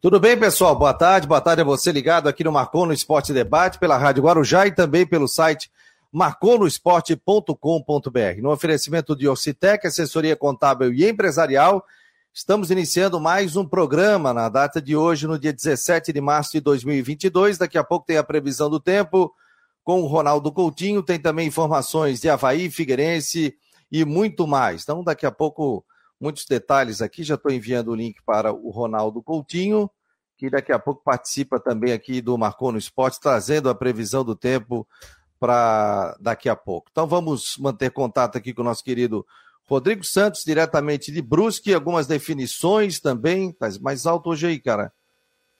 [0.00, 0.76] Tudo bem, pessoal?
[0.76, 1.26] Boa tarde.
[1.26, 4.70] Boa tarde a você ligado aqui no Marcou no Esporte Debate, pela Rádio Guarujá e
[4.70, 5.72] também pelo site
[6.12, 8.40] marconosport.com.br.
[8.40, 11.84] No oferecimento de Orcitec, assessoria contábil e empresarial,
[12.32, 16.60] estamos iniciando mais um programa na data de hoje, no dia 17 de março de
[16.60, 17.58] 2022.
[17.58, 19.34] Daqui a pouco tem a previsão do tempo
[19.82, 23.52] com o Ronaldo Coutinho, tem também informações de Havaí, Figueirense
[23.90, 24.84] e muito mais.
[24.84, 25.84] Então, daqui a pouco
[26.20, 27.22] muitos detalhes aqui.
[27.22, 29.90] Já estou enviando o link para o Ronaldo Coutinho,
[30.36, 34.36] que daqui a pouco participa também aqui do Marcou no Esporte, trazendo a previsão do
[34.36, 34.86] tempo
[35.38, 36.88] para daqui a pouco.
[36.90, 39.26] Então vamos manter contato aqui com o nosso querido
[39.68, 43.54] Rodrigo Santos, diretamente de Brusque, algumas definições também.
[43.58, 44.92] Faz tá mais alto hoje aí, cara.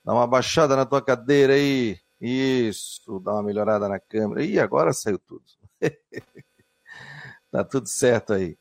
[0.05, 1.99] Dá uma baixada na tua cadeira aí.
[2.21, 4.43] Isso, dá uma melhorada na câmera.
[4.43, 5.45] Ih, agora saiu tudo.
[7.51, 8.57] tá tudo certo aí.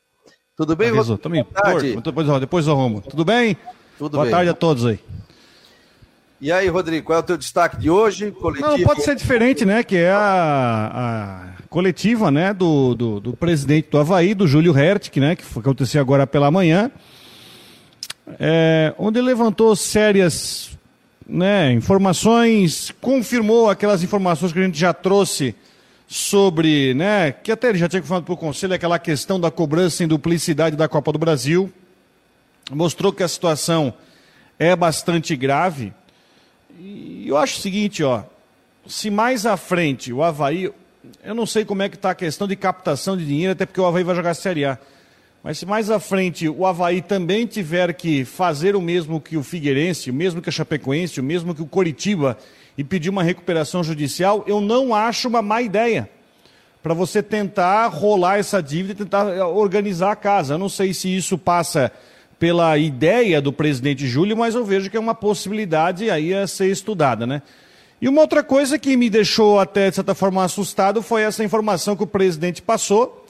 [0.58, 1.46] Tudo bem, Avisou, também.
[2.02, 3.00] Depois, depois eu arrumo.
[3.00, 3.56] Tudo bem?
[3.96, 4.32] Tudo Boa bem.
[4.32, 4.98] tarde a todos aí.
[6.40, 8.32] E aí, Rodrigo, qual é o teu destaque de hoje?
[8.32, 8.68] Coletivo...
[8.68, 9.84] Não, pode ser diferente, né?
[9.84, 12.52] Que é a, a coletiva, né?
[12.52, 15.36] Do, do, do, presidente do Havaí, do Júlio Hertz, né?
[15.36, 16.90] Que aconteceu agora pela manhã.
[18.40, 20.76] É, onde ele levantou sérias
[21.24, 25.54] né, informações, confirmou aquelas informações que a gente já trouxe
[26.08, 30.02] sobre, né, que até ele já tinha falado para o Conselho, aquela questão da cobrança
[30.02, 31.70] em duplicidade da Copa do Brasil.
[32.70, 33.92] Mostrou que a situação
[34.58, 35.92] é bastante grave.
[36.80, 38.22] E eu acho o seguinte, ó,
[38.86, 40.72] se mais à frente o Havaí,
[41.22, 43.80] eu não sei como é que está a questão de captação de dinheiro, até porque
[43.80, 44.78] o Havaí vai jogar a Série A.
[45.48, 49.42] Mas se mais à frente o Havaí também tiver que fazer o mesmo que o
[49.42, 52.36] Figueirense, o mesmo que a Chapecoense, o mesmo que o Coritiba
[52.76, 56.06] e pedir uma recuperação judicial, eu não acho uma má ideia
[56.82, 60.52] para você tentar rolar essa dívida e tentar eh, organizar a casa.
[60.52, 61.90] Eu não sei se isso passa
[62.38, 66.70] pela ideia do presidente Júlio, mas eu vejo que é uma possibilidade aí a ser
[66.70, 67.40] estudada, né?
[68.02, 71.96] E uma outra coisa que me deixou até, de certa forma, assustado foi essa informação
[71.96, 73.24] que o presidente passou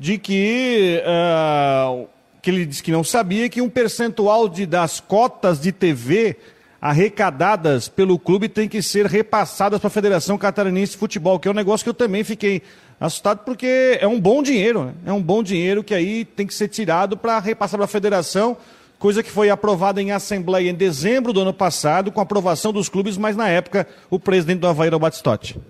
[0.00, 2.08] de que, uh,
[2.40, 6.38] que ele disse que não sabia que um percentual de, das cotas de TV
[6.80, 11.50] arrecadadas pelo clube têm que ser repassadas para a Federação Catarinense de Futebol, que é
[11.50, 12.62] um negócio que eu também fiquei
[12.98, 14.94] assustado, porque é um bom dinheiro, né?
[15.04, 18.56] é um bom dinheiro que aí tem que ser tirado para repassar para a federação,
[18.98, 23.18] coisa que foi aprovada em Assembleia em dezembro do ano passado, com aprovação dos clubes,
[23.18, 25.60] mas na época o presidente do Havaí era o Batistotti.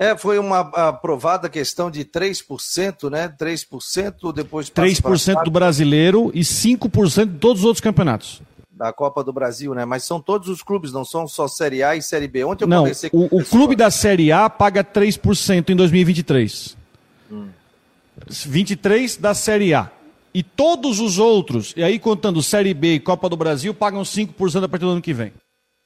[0.00, 3.28] É, foi uma aprovada questão de 3%, né?
[3.28, 4.70] 3% depois...
[4.70, 8.40] 3% do brasileiro e 5% de todos os outros campeonatos
[8.70, 9.84] da Copa do Brasil, né?
[9.84, 12.44] Mas são todos os clubes, não são só Série A e Série B.
[12.44, 16.78] Ontem eu não, conversei com o, o clube da Série A paga 3% em 2023.
[17.30, 17.50] Hum.
[18.26, 19.90] 23 da Série A.
[20.32, 24.64] E todos os outros, e aí contando Série B e Copa do Brasil, pagam 5%
[24.64, 25.34] a partir do ano que vem.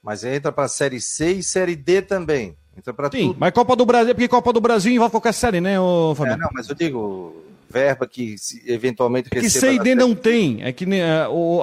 [0.01, 2.57] Mas entra para Série C e Série D também.
[2.77, 3.37] Entra para tudo.
[3.39, 6.35] mas Copa do Brasil, porque Copa do Brasil envolve qualquer série, né, ô, Fabio?
[6.35, 8.37] É, não, mas eu digo, verba que
[8.67, 11.03] eventualmente é que C e D não tem, é que né,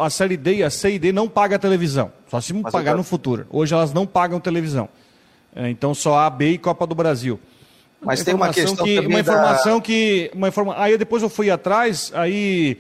[0.02, 2.96] a série D e a C e D não paga televisão, só se Mas pagar
[2.96, 3.46] no futuro.
[3.50, 4.90] Hoje elas não pagam televisão.
[5.56, 7.40] É, então só A, B e Copa do Brasil.
[8.02, 9.82] Mas tem uma questão que, uma informação da...
[9.82, 10.76] que uma informa...
[10.78, 12.80] aí depois eu fui atrás, aí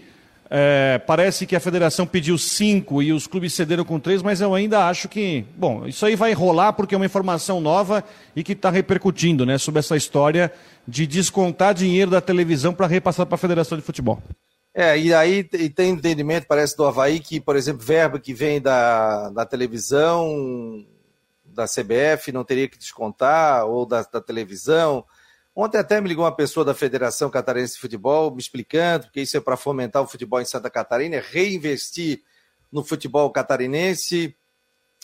[0.53, 4.53] é, parece que a federação pediu cinco e os clubes cederam com três, mas eu
[4.53, 8.03] ainda acho que, bom, isso aí vai rolar porque é uma informação nova
[8.35, 10.51] e que está repercutindo, né, sobre essa história
[10.85, 14.21] de descontar dinheiro da televisão para repassar para a Federação de Futebol.
[14.73, 18.59] É, e aí e tem entendimento, parece, do Havaí, que, por exemplo, verba que vem
[18.59, 20.85] da, da televisão,
[21.45, 25.05] da CBF, não teria que descontar, ou da, da televisão.
[25.55, 29.35] Ontem até me ligou uma pessoa da Federação Catarinense de Futebol me explicando que isso
[29.35, 32.21] é para fomentar o futebol em Santa Catarina, é reinvestir
[32.71, 34.35] no futebol catarinense.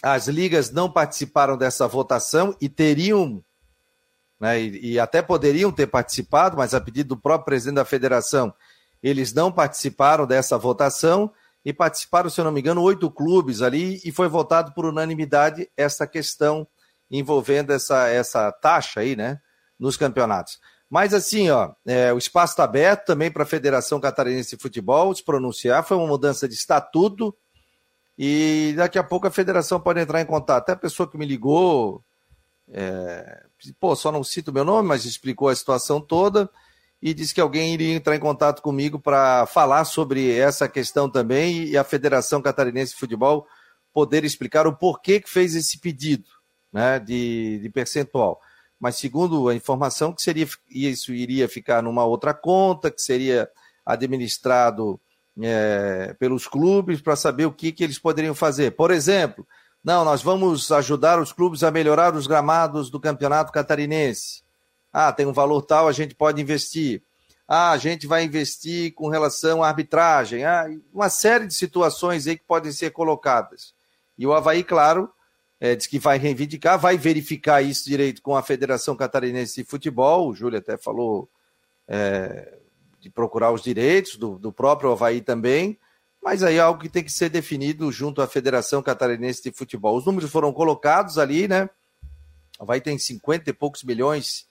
[0.02, 3.44] As ligas não participaram dessa votação e teriam,
[4.40, 8.54] né, e, e até poderiam ter participado, mas a pedido do próprio presidente da federação,
[9.04, 11.32] eles não participaram dessa votação
[11.66, 15.70] e participaram, se eu não me engano, oito clubes ali e foi votado por unanimidade
[15.76, 16.66] essa questão
[17.12, 19.42] envolvendo essa, essa taxa aí, né?
[19.80, 20.60] Nos campeonatos.
[20.90, 25.14] Mas assim, ó, é, o espaço está aberto também para a Federação Catarinense de Futebol
[25.14, 25.84] se pronunciar.
[25.84, 27.36] Foi uma mudança de estatuto
[28.18, 30.64] e daqui a pouco a federação pode entrar em contato.
[30.64, 32.04] Até a pessoa que me ligou,
[32.70, 33.44] é,
[33.80, 36.50] pô, só não cito meu nome, mas explicou a situação toda
[37.02, 41.66] e disse que alguém iria entrar em contato comigo para falar sobre essa questão também
[41.66, 43.46] e a Federação Catarinense de Futebol
[43.94, 46.30] poder explicar o porquê que fez esse pedido
[46.72, 48.42] né, de, de percentual
[48.80, 53.50] mas segundo a informação que seria isso iria ficar numa outra conta, que seria
[53.86, 55.00] administrado
[55.42, 58.72] é, pelos clubes para saber o que, que eles poderiam fazer.
[58.72, 59.46] Por exemplo,
[59.84, 64.44] Não, nós vamos ajudar os clubes a melhorar os gramados do campeonato catarinense.
[64.92, 67.02] Ah, tem um valor tal, a gente pode investir.
[67.48, 70.44] Ah, a gente vai investir com relação à arbitragem.
[70.44, 73.74] Ah, uma série de situações aí que podem ser colocadas.
[74.18, 75.10] E o Havaí, claro,
[75.60, 80.30] é, diz que vai reivindicar, vai verificar isso direito com a Federação Catarinense de Futebol.
[80.30, 81.30] O Júlio até falou
[81.88, 82.58] é,
[83.00, 85.78] de procurar os direitos do, do próprio Havaí também
[86.28, 89.96] mas aí é algo que tem que ser definido junto à Federação Catarinense de Futebol.
[89.96, 91.70] Os números foram colocados ali, né?
[92.60, 94.46] Vai ter 50 e poucos milhões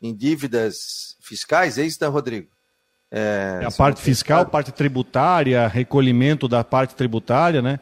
[0.00, 2.48] em dívidas fiscais, é isso, né, Rodrigo?
[3.10, 7.78] É, é a parte fiscal, parte tributária, recolhimento da parte tributária, né?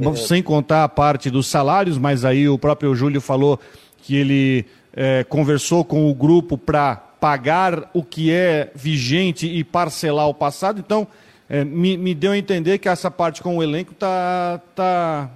[0.00, 0.16] É...
[0.16, 3.58] Sem contar a parte dos salários, mas aí o próprio Júlio falou
[4.02, 10.28] que ele é, conversou com o grupo para pagar o que é vigente e parcelar
[10.28, 10.80] o passado.
[10.80, 11.06] Então,
[11.48, 15.30] é, me, me, deu a entender que essa parte com o elenco tá, tá,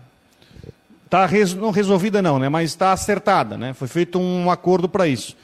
[1.09, 2.49] tá res, não resolvida não, né?
[2.49, 3.73] Mas está acertada, né?
[3.73, 5.37] Foi feito um acordo para isso.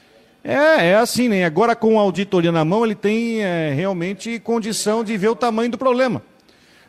[0.43, 1.43] É, é assim, né?
[1.43, 5.71] Agora com a auditoria na mão, ele tem é, realmente condição de ver o tamanho
[5.71, 6.21] do problema.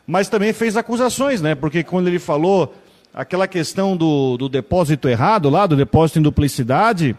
[0.05, 1.55] Mas também fez acusações, né?
[1.55, 2.73] Porque quando ele falou
[3.13, 7.15] aquela questão do, do depósito errado lá, do depósito em duplicidade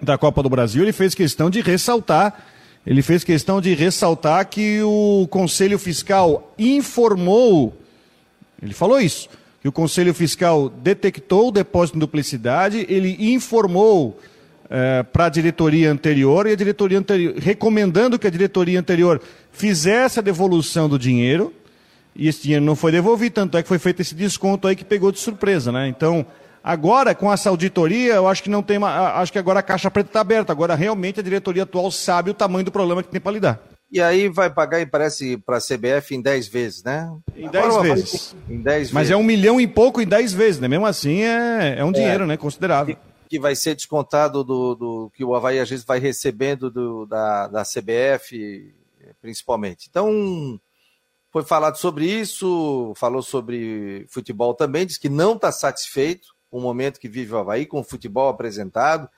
[0.00, 2.44] da Copa do Brasil, ele fez questão de ressaltar
[2.86, 7.76] ele fez questão de ressaltar que o Conselho Fiscal informou,
[8.62, 9.28] ele falou isso,
[9.60, 14.18] que o Conselho Fiscal detectou o depósito em duplicidade, ele informou
[14.70, 19.20] é, para a diretoria anterior e a diretoria anterior, recomendando que a diretoria anterior
[19.52, 21.52] fizesse a devolução do dinheiro,
[22.14, 24.84] e esse dinheiro não foi devolvido, tanto é que foi feito esse desconto aí que
[24.84, 25.88] pegou de surpresa, né?
[25.88, 26.26] Então,
[26.62, 29.90] Agora, com essa auditoria, eu acho que não tem uma, acho que agora a caixa
[29.90, 30.52] preta está aberta.
[30.52, 33.62] Agora, realmente, a diretoria atual sabe o tamanho do problema que tem para lidar.
[33.90, 37.10] E aí vai pagar, parece, para a CBF em 10 vezes, né?
[37.34, 38.36] Em 10 vezes.
[38.48, 39.10] Em 10 Mas vezes.
[39.10, 40.68] é um milhão e pouco em 10 vezes, né?
[40.68, 42.36] Mesmo assim, é, é um dinheiro, é, né?
[42.36, 42.94] Considerável.
[42.94, 47.04] Que, que, vai ser descontado do, do que o Havaí às vezes vai recebendo do,
[47.06, 48.72] da, da CBF,
[49.20, 49.88] principalmente.
[49.90, 50.60] Então,
[51.30, 56.98] foi falado sobre isso, falou sobre futebol também, diz que não está satisfeito o momento
[56.98, 59.08] que vive o Havaí, com o futebol apresentado.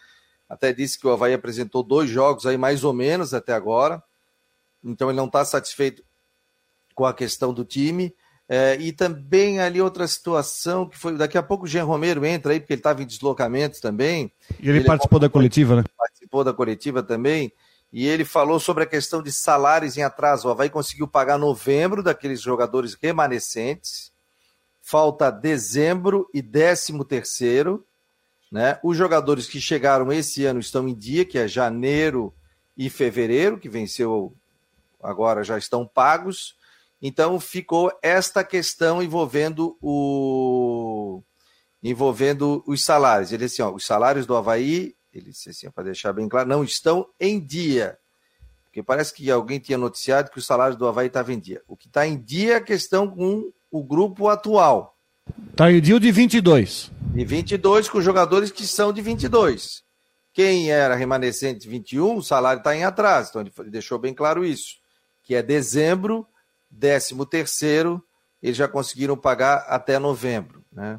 [0.49, 4.03] Até disse que o Havaí apresentou dois jogos aí, mais ou menos, até agora.
[4.85, 6.05] Então ele não está satisfeito
[6.94, 8.14] com a questão do time.
[8.47, 11.17] É, e também ali outra situação que foi.
[11.17, 14.31] Daqui a pouco o Jean Romero entra aí, porque ele estava em deslocamento também.
[14.61, 15.85] E ele, ele participou da coletiva, né?
[15.97, 17.50] Participou da coletiva também.
[17.93, 20.49] E ele falou sobre a questão de salários em atraso.
[20.49, 24.12] O Havaí conseguiu pagar novembro daqueles jogadores remanescentes
[24.83, 27.87] falta dezembro e décimo terceiro,
[28.50, 28.79] né?
[28.83, 32.35] Os jogadores que chegaram esse ano estão em dia, que é janeiro
[32.77, 34.35] e fevereiro, que venceu
[35.00, 36.56] agora já estão pagos.
[37.00, 41.23] Então ficou esta questão envolvendo o
[41.83, 43.33] envolvendo os salários.
[43.33, 46.49] Ele disse assim, ó, os salários do Havaí, ele disse assim, para deixar bem claro,
[46.49, 47.99] não estão em dia.
[48.64, 51.62] Porque parece que alguém tinha noticiado que os salários do Havaí estavam em dia.
[51.69, 54.97] O que está em dia é a questão com o grupo atual.
[55.50, 56.91] Está em dia de 22.
[57.00, 59.85] De 22, com jogadores que são de 22.
[60.32, 63.29] Quem era remanescente de 21, o salário está em atraso.
[63.31, 64.76] Então ele deixou bem claro isso.
[65.23, 66.26] Que é dezembro,
[66.81, 68.03] 13 terceiro,
[68.43, 70.64] eles já conseguiram pagar até novembro.
[70.73, 70.99] Né?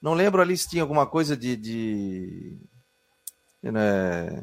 [0.00, 2.58] Não lembro ali se tinha alguma coisa de, de,
[3.70, 4.42] né,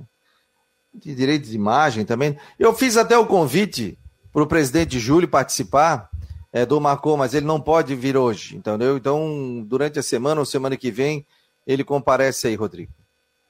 [0.94, 2.38] de direito de imagem também.
[2.58, 3.98] Eu fiz até o convite
[4.32, 6.10] para o presidente Júlio participar
[6.52, 8.98] é, do Marcou, mas ele não pode vir hoje, entendeu?
[8.98, 11.26] Então, durante a semana ou semana que vem,
[11.66, 12.92] ele comparece aí, Rodrigo.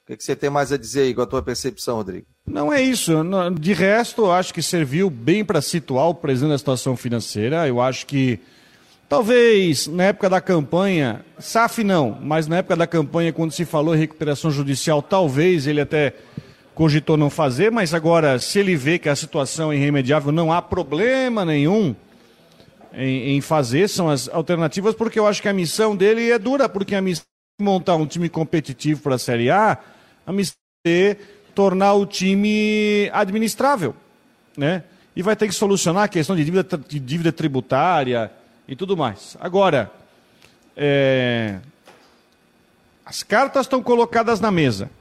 [0.04, 2.26] O que, que você tem mais a dizer aí com a tua percepção, Rodrigo?
[2.46, 3.14] Não é isso.
[3.60, 7.68] De resto, eu acho que serviu bem para situar o presidente da situação financeira.
[7.68, 8.40] Eu acho que
[9.10, 13.96] talvez na época da campanha, SAF não, mas na época da campanha, quando se falou
[13.96, 16.14] em recuperação judicial, talvez ele até
[16.76, 20.62] cogitou não fazer, mas agora, se ele vê que a situação é irremediável, não há
[20.62, 21.96] problema nenhum
[22.94, 26.70] em, em, fazer, são as alternativas, porque eu acho que a missão dele é dura,
[26.70, 27.26] porque a missão
[27.60, 29.78] de montar um time competitivo para a Série A,
[30.26, 30.56] a missão
[30.88, 31.18] é
[31.54, 33.94] tornar o time administrável,
[34.56, 34.84] né?
[35.16, 38.32] E vai ter que solucionar a questão de dívida, de dívida tributária
[38.70, 39.36] e tudo mais.
[39.42, 39.92] Agora,
[40.78, 41.58] é...
[43.04, 44.92] as cartas estão colocadas na mesa.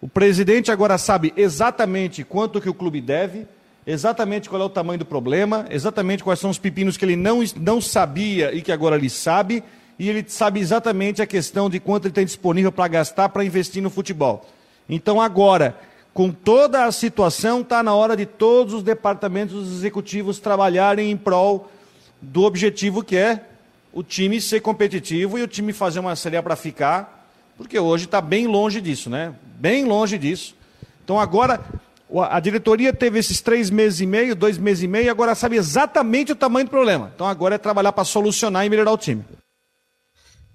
[0.00, 3.44] O presidente agora sabe exatamente quanto que o clube deve,
[3.84, 7.40] exatamente qual é o tamanho do problema, exatamente quais são os pepinos que ele não,
[7.56, 9.64] não sabia e que agora ele sabe,
[9.98, 13.82] e ele sabe exatamente a questão de quanto ele tem disponível para gastar para investir
[13.82, 14.46] no futebol.
[14.88, 15.76] Então agora,
[16.14, 21.68] com toda a situação, está na hora de todos os departamentos executivos trabalharem em prol
[22.22, 23.44] do objetivo que é
[23.92, 28.20] o time ser competitivo e o time fazer uma Série para ficar, porque hoje está
[28.20, 29.34] bem longe disso, né?
[29.56, 30.54] Bem longe disso.
[31.04, 31.60] Então agora
[32.30, 36.32] a diretoria teve esses três meses e meio, dois meses e meio, agora sabe exatamente
[36.32, 37.10] o tamanho do problema.
[37.14, 39.24] Então agora é trabalhar para solucionar e melhorar o time.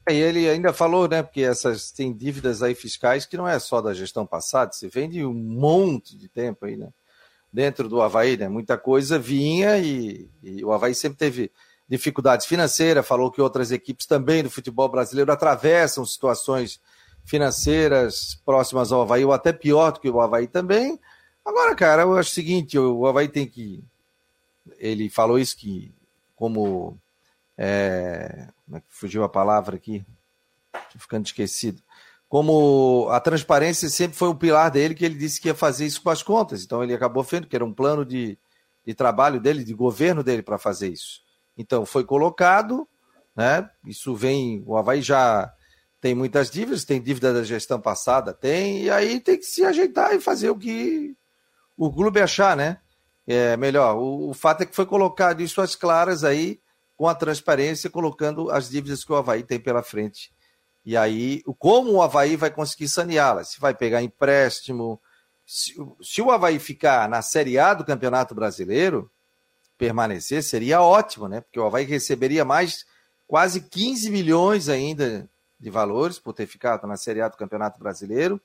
[0.08, 3.60] É, e ele ainda falou, né, porque essas tem dívidas aí fiscais que não é
[3.60, 6.90] só da gestão passada, se vem de um monte de tempo aí, né?
[7.52, 8.50] Dentro do Havaí, né?
[8.50, 11.52] Muita coisa vinha e, e o Havaí sempre teve
[11.88, 16.82] dificuldades financeiras, falou que outras equipes também do futebol brasileiro atravessam situações
[17.24, 21.00] financeiras próximas ao Havaí, ou até pior do que o Havaí também,
[21.48, 23.82] Agora, cara, eu acho o seguinte, o Havaí tem que.
[24.78, 25.96] Ele falou isso que,
[26.36, 27.00] como.
[27.58, 30.06] É, como é que fugiu a palavra aqui?
[30.74, 31.82] Estou ficando esquecido.
[32.28, 36.02] Como a transparência sempre foi o pilar dele, que ele disse que ia fazer isso
[36.02, 36.64] com as contas.
[36.64, 38.38] Então ele acabou vendo que era um plano de,
[38.86, 41.22] de trabalho dele, de governo dele para fazer isso.
[41.58, 42.88] Então foi colocado,
[43.36, 43.70] né?
[43.86, 44.62] Isso vem.
[44.66, 45.52] O Havaí já
[46.00, 50.14] tem muitas dívidas, tem dívida da gestão passada, tem, e aí tem que se ajeitar
[50.14, 51.16] e fazer o que
[51.76, 52.80] o clube achar, né?
[53.26, 53.98] É, melhor.
[53.98, 56.60] O, o, fato é que foi colocado isso às claras aí,
[56.96, 60.32] com a transparência, colocando as dívidas que o Havaí tem pela frente.
[60.88, 63.50] E aí, como o Havaí vai conseguir saneá-las?
[63.50, 65.02] Se vai pegar empréstimo.
[65.46, 69.12] Se, se o Havaí ficar na Série A do Campeonato Brasileiro,
[69.78, 71.42] permanecer, seria ótimo, né?
[71.42, 72.86] Porque o Havaí receberia mais
[73.28, 75.30] quase 15 milhões ainda
[75.60, 78.40] de valores por ter ficado na Série A do Campeonato Brasileiro.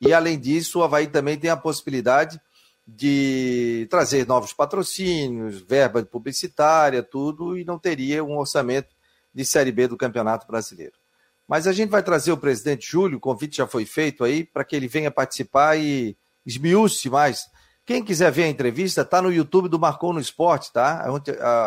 [0.00, 2.40] E além disso, o Havaí também tem a possibilidade
[2.88, 8.94] de trazer novos patrocínios, verba publicitária, tudo, e não teria um orçamento
[9.34, 11.01] de Série B do Campeonato Brasileiro.
[11.46, 14.64] Mas a gente vai trazer o presidente Júlio, o convite já foi feito aí, para
[14.64, 17.44] que ele venha participar e esmiúce mais.
[17.84, 21.04] Quem quiser ver a entrevista, está no YouTube do Marcou no Esporte, tá?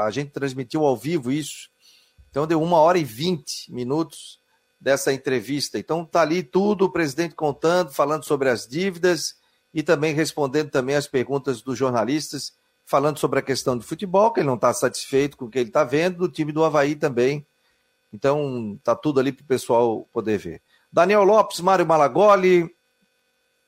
[0.06, 1.70] A gente transmitiu ao vivo isso.
[2.30, 4.40] Então deu uma hora e vinte minutos
[4.80, 5.78] dessa entrevista.
[5.78, 9.36] Então tá ali tudo, o presidente contando, falando sobre as dívidas
[9.74, 12.54] e também respondendo também as perguntas dos jornalistas,
[12.86, 15.70] falando sobre a questão de futebol, que ele não está satisfeito com o que ele
[15.70, 17.46] está vendo, do time do Havaí também.
[18.16, 20.62] Então, tá tudo ali para o pessoal poder ver.
[20.92, 22.74] Daniel Lopes, Mário Malagoli,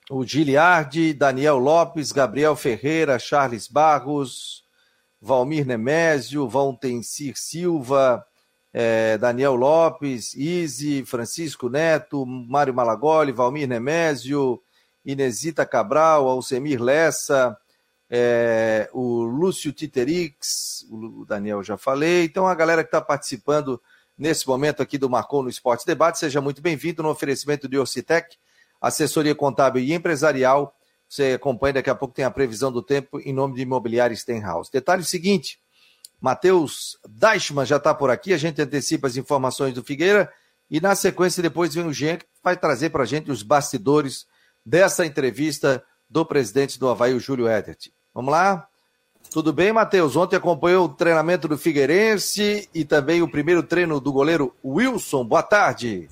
[0.09, 4.63] o Giliardi, Daniel Lopes, Gabriel Ferreira, Charles Barros,
[5.21, 8.25] Valmir Nemésio, Valtencir Silva,
[8.73, 14.61] eh, Daniel Lopes, Izzy, Francisco Neto, Mário Malagoli, Valmir Nemésio,
[15.05, 17.57] Inesita Cabral, Alcemir Lessa,
[18.09, 22.23] é, o Lúcio Titerix, o Daniel já falei.
[22.23, 23.81] Então, a galera que está participando
[24.17, 28.35] nesse momento aqui do Marcou no Esporte Debate, seja muito bem-vindo no oferecimento de Orcitec,
[28.81, 30.75] assessoria contábil e empresarial.
[31.07, 34.71] Você acompanha, daqui a pouco tem a previsão do tempo em nome de Imobiliária Stenhouse.
[34.71, 35.59] Detalhe seguinte,
[36.19, 40.31] Matheus Deichmann já está por aqui, a gente antecipa as informações do Figueira
[40.69, 44.25] e na sequência depois vem o Jean que vai trazer para a gente os bastidores
[44.65, 47.89] dessa entrevista do presidente do Havaí, o Júlio Edert.
[48.13, 48.67] Vamos lá?
[49.31, 50.15] Tudo bem, Matheus?
[50.15, 55.23] Ontem acompanhou o treinamento do Figueirense e também o primeiro treino do goleiro Wilson.
[55.25, 56.09] Boa tarde.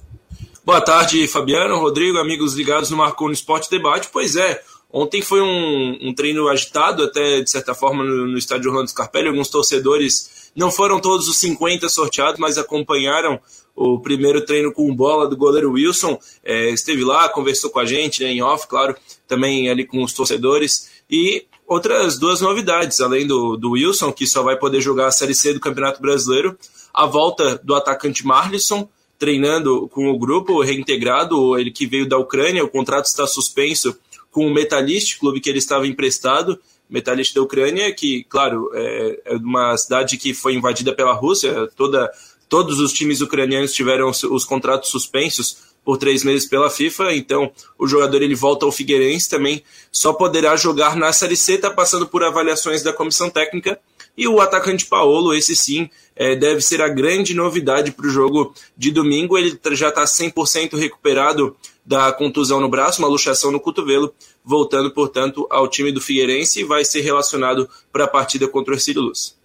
[0.66, 4.10] Boa tarde, Fabiano, Rodrigo, amigos ligados no Marcou no Esporte Debate.
[4.12, 8.70] Pois é, ontem foi um, um treino agitado, até de certa forma, no, no estádio
[8.70, 9.28] Orlando Scarpelli.
[9.28, 13.40] Alguns torcedores, não foram todos os 50 sorteados, mas acompanharam
[13.76, 16.18] o primeiro treino com bola do goleiro Wilson.
[16.44, 18.96] É, esteve lá, conversou com a gente, né, em off, claro,
[19.28, 20.95] também ali com os torcedores.
[21.10, 25.36] E outras duas novidades, além do, do Wilson, que só vai poder jogar a Série
[25.36, 26.58] C do Campeonato Brasileiro,
[26.94, 32.64] a volta do atacante Marlisson, treinando com o grupo reintegrado, ele que veio da Ucrânia,
[32.64, 33.98] o contrato está suspenso
[34.32, 36.60] com o Metalist, clube que ele estava emprestado,
[36.90, 42.12] Metalist da Ucrânia, que, claro, é, é uma cidade que foi invadida pela Rússia, toda
[42.48, 47.88] Todos os times ucranianos tiveram os contratos suspensos por três meses pela FIFA, então o
[47.88, 52.24] jogador ele volta ao Figueirense também, só poderá jogar na Série C, está passando por
[52.24, 53.80] avaliações da comissão técnica,
[54.18, 58.54] e o atacante Paolo, esse sim, é, deve ser a grande novidade para o jogo
[58.76, 64.14] de domingo, ele já está 100% recuperado da contusão no braço, uma luxação no cotovelo,
[64.44, 68.76] voltando, portanto, ao time do Figueirense e vai ser relacionado para a partida contra o
[68.76, 69.38] Ercílio Luz.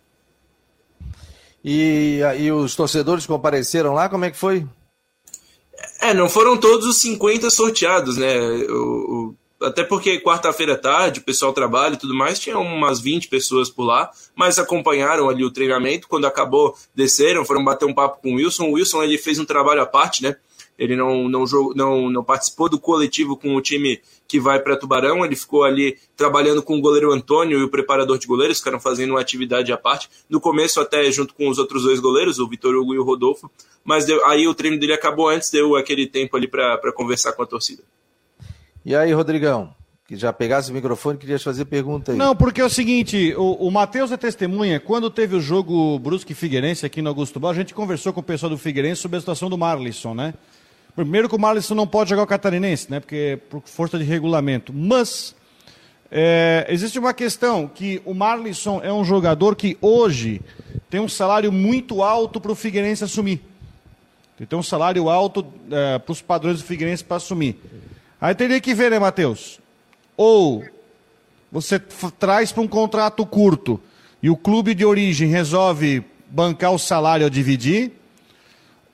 [1.63, 4.67] E, e os torcedores compareceram lá, como é que foi?
[6.01, 8.39] É, não foram todos os 50 sorteados, né?
[8.69, 13.01] O, o, até porque quarta-feira à tarde, o pessoal trabalha e tudo mais, tinha umas
[13.01, 16.09] 20 pessoas por lá, mas acompanharam ali o treinamento.
[16.09, 18.69] Quando acabou, desceram, foram bater um papo com o Wilson.
[18.69, 20.37] O Wilson ele fez um trabalho à parte, né?
[20.81, 21.45] Ele não, não,
[21.77, 25.99] não, não participou do coletivo com o time que vai para Tubarão, ele ficou ali
[26.17, 29.77] trabalhando com o goleiro Antônio e o preparador de goleiros, ficaram fazendo uma atividade à
[29.77, 33.05] parte, no começo até junto com os outros dois goleiros, o Vitor Hugo e o
[33.05, 33.51] Rodolfo,
[33.85, 37.43] mas deu, aí o treino dele acabou antes, deu aquele tempo ali para conversar com
[37.43, 37.83] a torcida.
[38.83, 39.75] E aí, Rodrigão?
[40.09, 42.19] que já pegasse o microfone, queria te fazer pergunta aí.
[42.19, 46.35] Não, porque é o seguinte, o, o Matheus é testemunha, quando teve o jogo Brusque
[46.35, 49.21] Figueirense aqui no Augusto Bal, a gente conversou com o pessoal do Figueirense sobre a
[49.21, 50.35] situação do Marlisson, né?
[50.95, 53.01] Primeiro que o Marlisson não pode jogar o catarinense, né?
[53.01, 54.73] Porque por força de regulamento.
[54.73, 55.35] Mas
[56.11, 60.41] é, existe uma questão que o Marlisson é um jogador que hoje
[60.89, 63.41] tem um salário muito alto para o Figueirense assumir.
[64.39, 67.57] Ele tem um salário alto é, para os padrões do Figueirense para assumir.
[68.21, 69.61] Aí teria que ver, né, Matheus?
[70.17, 70.65] Ou
[71.53, 73.81] você traz para um contrato curto
[74.23, 77.93] e o clube de origem resolve bancar o salário a dividir,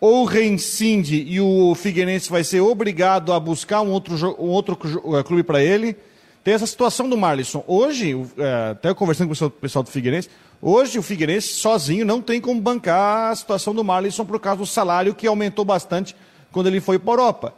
[0.00, 4.78] ou reincide e o Figueirense vai ser obrigado a buscar um outro, um outro
[5.18, 5.96] eh, clube para ele.
[6.44, 7.64] Tem essa situação do Marlisson.
[7.66, 10.28] Hoje, é, até conversando com o pessoal do Figueirense,
[10.62, 14.66] hoje o Figueirense sozinho não tem como bancar a situação do Marlisson por causa do
[14.66, 16.14] salário que aumentou bastante
[16.52, 17.54] quando ele foi para a Europa.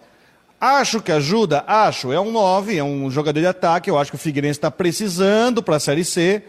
[0.61, 1.62] Acho que ajuda?
[1.66, 2.12] Acho.
[2.12, 3.90] É um 9, é um jogador de ataque.
[3.90, 6.42] Eu acho que o Figueirense está precisando para a Série C.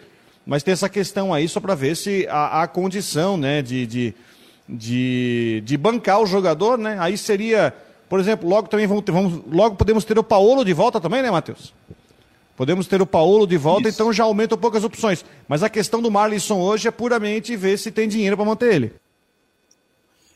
[0.45, 4.15] Mas tem essa questão aí só para ver se há condição né, de, de,
[4.69, 6.77] de, de, bancar o jogador.
[6.77, 6.97] Né?
[6.99, 7.73] Aí seria,
[8.07, 11.21] por exemplo, logo também vamos, ter, vamos logo podemos ter o Paulo de volta também,
[11.21, 11.73] né, Matheus?
[12.55, 13.97] Podemos ter o Paulo de volta, Isso.
[13.97, 15.23] então já aumenta um pouco as opções.
[15.47, 18.91] Mas a questão do Marlisson hoje é puramente ver se tem dinheiro para manter ele.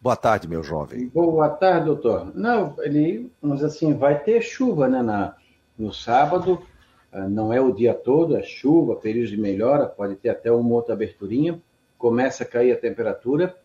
[0.00, 1.08] Boa tarde, meu jovem.
[1.08, 2.30] Boa tarde, doutor.
[2.34, 5.34] Não, ele, mas assim, vai ter chuva, né, na,
[5.76, 6.62] no sábado.
[7.10, 10.74] Ah, não é o dia todo, é chuva, período de melhora, pode ter até uma
[10.74, 11.60] outra aberturinha.
[11.96, 13.56] Começa a cair a temperatura.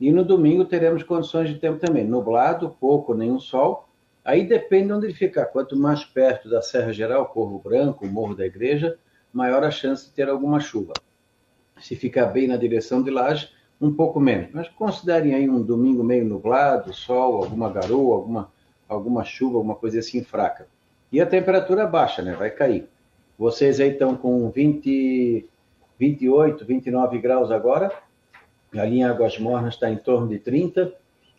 [0.00, 2.04] E no domingo teremos condições de tempo também.
[2.04, 3.88] Nublado, pouco, nenhum sol
[4.24, 5.46] Aí depende de onde ele ficar.
[5.46, 8.96] Quanto mais perto da Serra Geral, Corro Branco, Morro da Igreja,
[9.32, 10.92] maior a chance de ter alguma chuva.
[11.80, 14.50] Se ficar bem na direção de Laje, um pouco menos.
[14.52, 18.52] Mas considerem aí um domingo meio nublado, sol, alguma garoa, alguma,
[18.88, 20.68] alguma chuva, alguma coisa assim fraca.
[21.10, 22.34] E a temperatura baixa, né?
[22.34, 22.88] Vai cair.
[23.36, 25.48] Vocês aí estão com 20,
[25.98, 27.90] 28, 29 graus agora.
[28.72, 30.94] Ali em Águas Mornas está em torno de 30.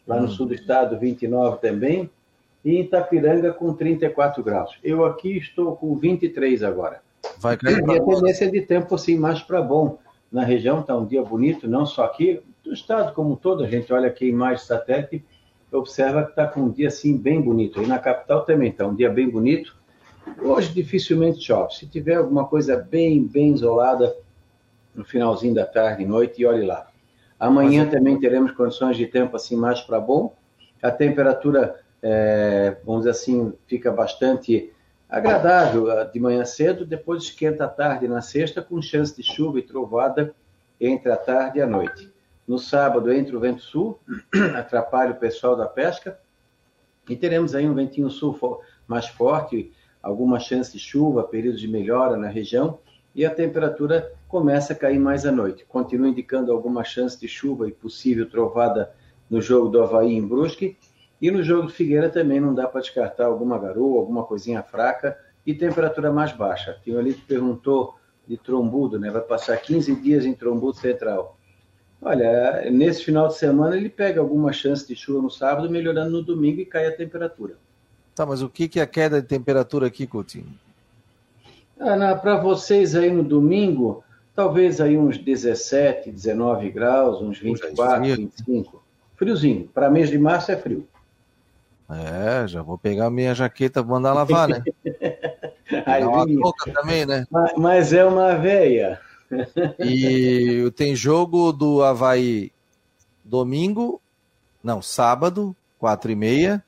[0.06, 0.30] Lá no hum.
[0.30, 2.12] sul do estado, 29 também
[2.64, 4.78] e Itapiranga com 34 graus.
[4.84, 7.02] Eu aqui estou com 23 agora.
[7.40, 9.98] Vai cair e a tendência de tempo assim mais para bom.
[10.32, 13.64] Na região está um dia bonito, não só aqui, do estado como um todo.
[13.64, 15.24] A gente olha aqui em imagem satélite,
[15.72, 17.82] observa que está com um dia assim bem bonito.
[17.82, 19.76] E na capital também está um dia bem bonito.
[20.42, 21.76] Hoje dificilmente chove.
[21.76, 24.16] Se tiver alguma coisa bem, bem isolada
[24.96, 26.88] no finalzinho da tarde, noite, e olhe lá.
[27.40, 30.34] Amanhã também teremos condições de tempo assim mais para bom.
[30.82, 34.74] A temperatura é, vamos dizer assim, fica bastante
[35.10, 39.60] agradável ah, de manhã cedo, depois esquenta à tarde na sexta, com chance de chuva
[39.60, 40.36] e trovada
[40.82, 42.12] entre a tarde e a noite.
[42.46, 43.98] No sábado, entre o vento sul,
[44.54, 46.20] atrapalha o pessoal da pesca,
[47.08, 48.38] e teremos aí um ventinho sul
[48.86, 52.80] mais forte, alguma chance de chuva, períodos de melhora na região,
[53.16, 55.64] e a temperatura começa a cair mais à noite.
[55.66, 58.92] Continua indicando alguma chance de chuva e possível trovada
[59.30, 60.78] no jogo do Havaí em Brusque,
[61.24, 65.18] e no jogo do Figueira também não dá para descartar alguma garoa, alguma coisinha fraca
[65.46, 66.78] e temperatura mais baixa.
[66.84, 67.96] Tinha ali que perguntou
[68.28, 69.10] de trombudo, né?
[69.10, 71.38] Vai passar 15 dias em trombudo central.
[72.02, 76.22] Olha, nesse final de semana ele pega alguma chance de chuva no sábado, melhorando no
[76.22, 77.56] domingo e cai a temperatura.
[78.14, 80.54] Tá, mas o que, que é a queda de temperatura aqui, Coutinho?
[81.80, 84.04] Ah, Para vocês aí no domingo,
[84.36, 88.84] talvez aí uns 17, 19 graus, uns 24, é 25.
[89.16, 89.70] Friozinho.
[89.74, 90.86] Para mês de março é frio.
[91.96, 94.64] É, já vou pegar minha jaqueta, mandar lavar, né?
[95.86, 97.26] Aí, uma touca também, né?
[97.30, 99.00] Mas, mas é uma veia.
[99.80, 102.52] E tem jogo do Havaí
[103.24, 104.02] domingo,
[104.64, 106.64] não, sábado, quatro e meia,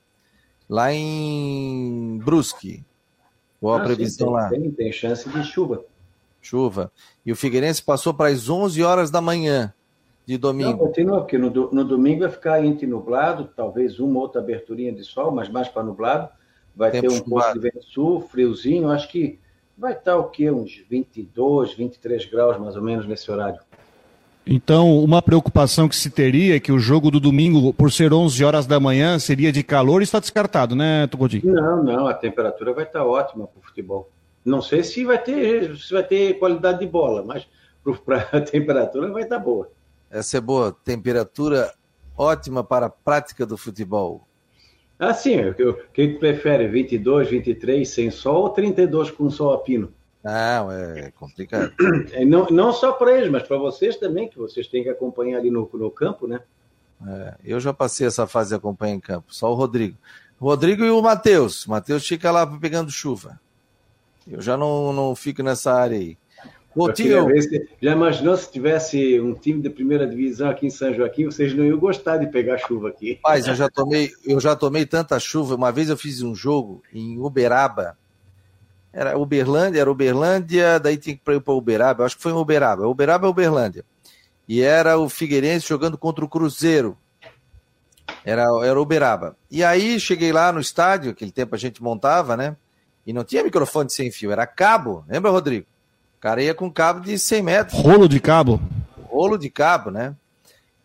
[0.70, 2.84] lá em Brusque.
[3.60, 4.50] Qual a ah, previsão sim, tem, lá?
[4.50, 5.84] Tem, tem chance de chuva.
[6.42, 6.92] Chuva.
[7.26, 9.74] E o Figueirense passou para as 11 horas da manhã
[10.26, 10.72] de domingo.
[10.72, 15.04] Não, continua, porque no, no domingo vai ficar entre nublado, talvez uma outra aberturinha de
[15.04, 16.30] sol, mas mais para nublado.
[16.76, 19.40] Vai Tempo ter um pouco de vento sul, friozinho, acho que
[19.78, 20.52] vai estar o quê?
[20.52, 23.60] Uns 22, 23 graus mais ou menos nesse horário.
[24.48, 28.44] Então, uma preocupação que se teria é que o jogo do domingo, por ser 11
[28.44, 31.52] horas da manhã, seria de calor e está descartado, né, Tugodinho?
[31.52, 34.10] Não, não, a temperatura vai estar ótima para o futebol.
[34.44, 37.48] Não sei se vai ter, se vai ter qualidade de bola, mas
[38.06, 39.72] para a temperatura vai estar boa.
[40.16, 41.74] Essa é boa, temperatura
[42.18, 44.26] ótima para a prática do futebol.
[44.98, 45.36] Ah, sim,
[45.94, 49.92] quem prefere 22, 23 sem sol ou 32 com sol a pino?
[50.24, 51.74] Não, é complicado.
[52.14, 55.40] É, não, não só para eles, mas para vocês também, que vocês têm que acompanhar
[55.40, 56.40] ali no, no campo, né?
[57.06, 59.98] É, eu já passei essa fase de acompanhar em campo, só o Rodrigo.
[60.40, 61.66] O Rodrigo e o Matheus.
[61.66, 63.38] O Matheus fica lá pegando chuva.
[64.26, 66.18] Eu já não, não fico nessa área aí.
[66.76, 67.28] Coutinho.
[67.82, 71.64] Já imaginou se tivesse um time de primeira divisão aqui em São Joaquim, vocês não
[71.64, 73.18] iam gostar de pegar chuva aqui.
[73.24, 75.56] Mas eu já tomei, eu já tomei tanta chuva.
[75.56, 77.98] Uma vez eu fiz um jogo em Uberaba.
[78.92, 82.02] Era Uberlândia, era Uberlândia, daí tinha que ir para Uberaba.
[82.02, 82.88] Eu acho que foi em Uberaba.
[82.88, 83.86] Uberaba é Uberlândia.
[84.48, 86.98] E era o Figueirense jogando contra o Cruzeiro.
[88.26, 89.38] Era, era Uberaba.
[89.50, 92.58] E aí cheguei lá no estádio, aquele tempo a gente montava, né?
[93.08, 95.06] E não tinha microfone sem fio, era cabo.
[95.08, 95.68] Lembra, Rodrigo?
[96.26, 97.80] Cara ia com cabo de 100 metros.
[97.80, 98.60] Rolo de cabo?
[99.04, 100.16] Rolo de cabo, né?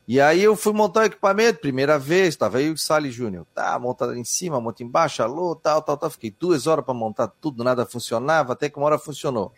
[0.07, 3.46] E aí eu fui montar o equipamento, primeira vez, estava aí o Sally Júnior.
[3.55, 6.11] Tá, monta em cima, monta embaixo, alô, tal, tal, tal.
[6.11, 9.50] Fiquei duas horas para montar tudo, nada funcionava, até que uma hora funcionou.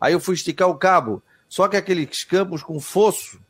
[0.00, 3.40] Aí eu fui esticar o cabo, só que aqueles campos com fosso,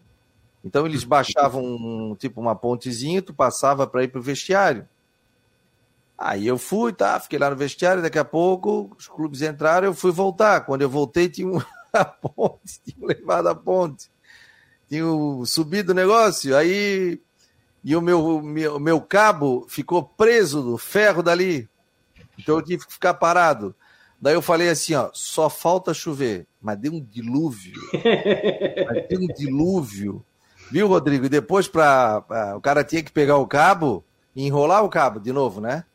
[0.64, 4.88] então eles baixavam um, tipo uma pontezinha, tu passava para ir pro vestiário.
[6.23, 9.95] Aí eu fui, tá, fiquei lá no vestiário, daqui a pouco os clubes entraram, eu
[9.95, 10.61] fui voltar.
[10.67, 11.49] Quando eu voltei, tinha
[11.95, 14.11] a ponte, tinha levado a ponte,
[14.87, 15.03] tinha
[15.47, 17.19] subido o negócio, aí
[17.83, 21.67] e o meu, meu, meu cabo ficou preso no ferro dali.
[22.39, 23.75] Então eu tive que ficar parado.
[24.21, 27.81] Daí eu falei assim, ó, só falta chover, mas deu um dilúvio.
[28.87, 30.23] mas deu um dilúvio.
[30.71, 31.25] Viu, Rodrigo?
[31.25, 32.23] E depois para
[32.55, 34.05] o cara tinha que pegar o cabo
[34.37, 35.87] e enrolar o cabo de novo, né?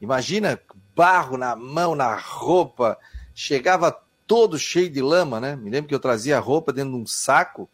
[0.00, 0.60] Imagina
[0.94, 2.98] barro na mão, na roupa,
[3.34, 5.56] chegava todo cheio de lama, né?
[5.56, 7.68] Me lembro que eu trazia a roupa dentro de um saco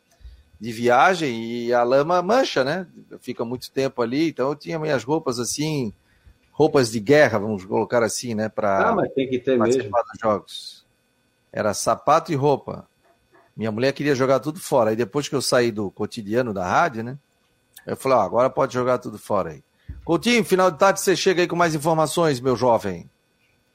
[0.60, 2.86] de viagem e a lama mancha, né?
[3.20, 5.92] Fica muito tempo ali, então eu tinha minhas roupas assim,
[6.52, 8.48] roupas de guerra, vamos colocar assim, né?
[8.48, 9.82] Para ah, mas tem que ter mesmo.
[9.82, 10.86] dos jogos.
[11.52, 12.88] Era sapato e roupa.
[13.56, 14.90] Minha mulher queria jogar tudo fora.
[14.90, 17.18] Aí depois que eu saí do cotidiano da rádio, né?
[17.86, 19.62] Eu falei, ó, agora pode jogar tudo fora aí.
[20.04, 23.08] Coutinho, final de tarde você chega aí com mais informações, meu jovem.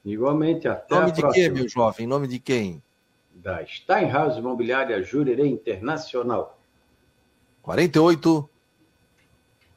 [0.06, 2.06] Igualmente, até Nome de quem, meu jovem?
[2.06, 2.84] Nome de quem?
[3.34, 6.60] Da Steinhaus Imobiliária Jurerê Internacional.
[7.64, 8.48] 48.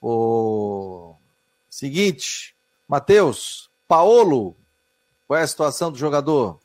[0.00, 1.14] O
[1.68, 2.54] seguinte,
[2.88, 4.56] Matheus, Paulo,
[5.26, 6.58] qual é a situação do jogador?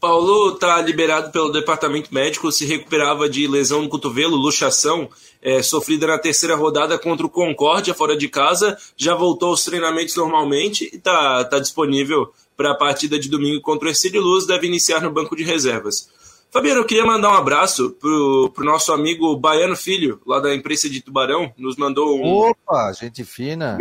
[0.00, 5.08] Paulo está liberado pelo departamento médico, se recuperava de lesão no cotovelo, luxação,
[5.40, 10.14] é, sofrida na terceira rodada contra o Concórdia, fora de casa, já voltou aos treinamentos
[10.16, 14.66] normalmente e está tá disponível para a partida de domingo contra o Ercílio Luz, deve
[14.66, 16.08] iniciar no banco de reservas.
[16.56, 20.88] Fabiano, eu queria mandar um abraço pro, pro nosso amigo Baiano Filho, lá da imprensa
[20.88, 22.48] de Tubarão, nos mandou um...
[22.48, 23.76] Opa, gente fina!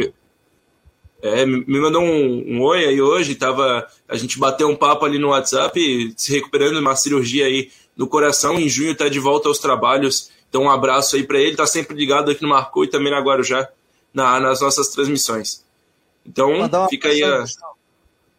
[1.21, 5.17] É, me mandou um, um, oi aí hoje, tava, a gente bateu um papo ali
[5.17, 8.59] no WhatsApp, se recuperando de uma cirurgia aí no coração.
[8.59, 10.29] Em junho tá de volta aos trabalhos.
[10.49, 13.21] Então um abraço aí para ele, tá sempre ligado aqui no Marcou e também na
[13.21, 13.69] Guarujá,
[14.13, 15.63] na, nas nossas transmissões.
[16.25, 17.45] Então, fica aí a...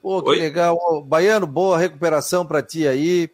[0.03, 0.39] Pô, que Oi?
[0.41, 1.03] legal.
[1.07, 3.31] Baiano, boa recuperação para ti aí.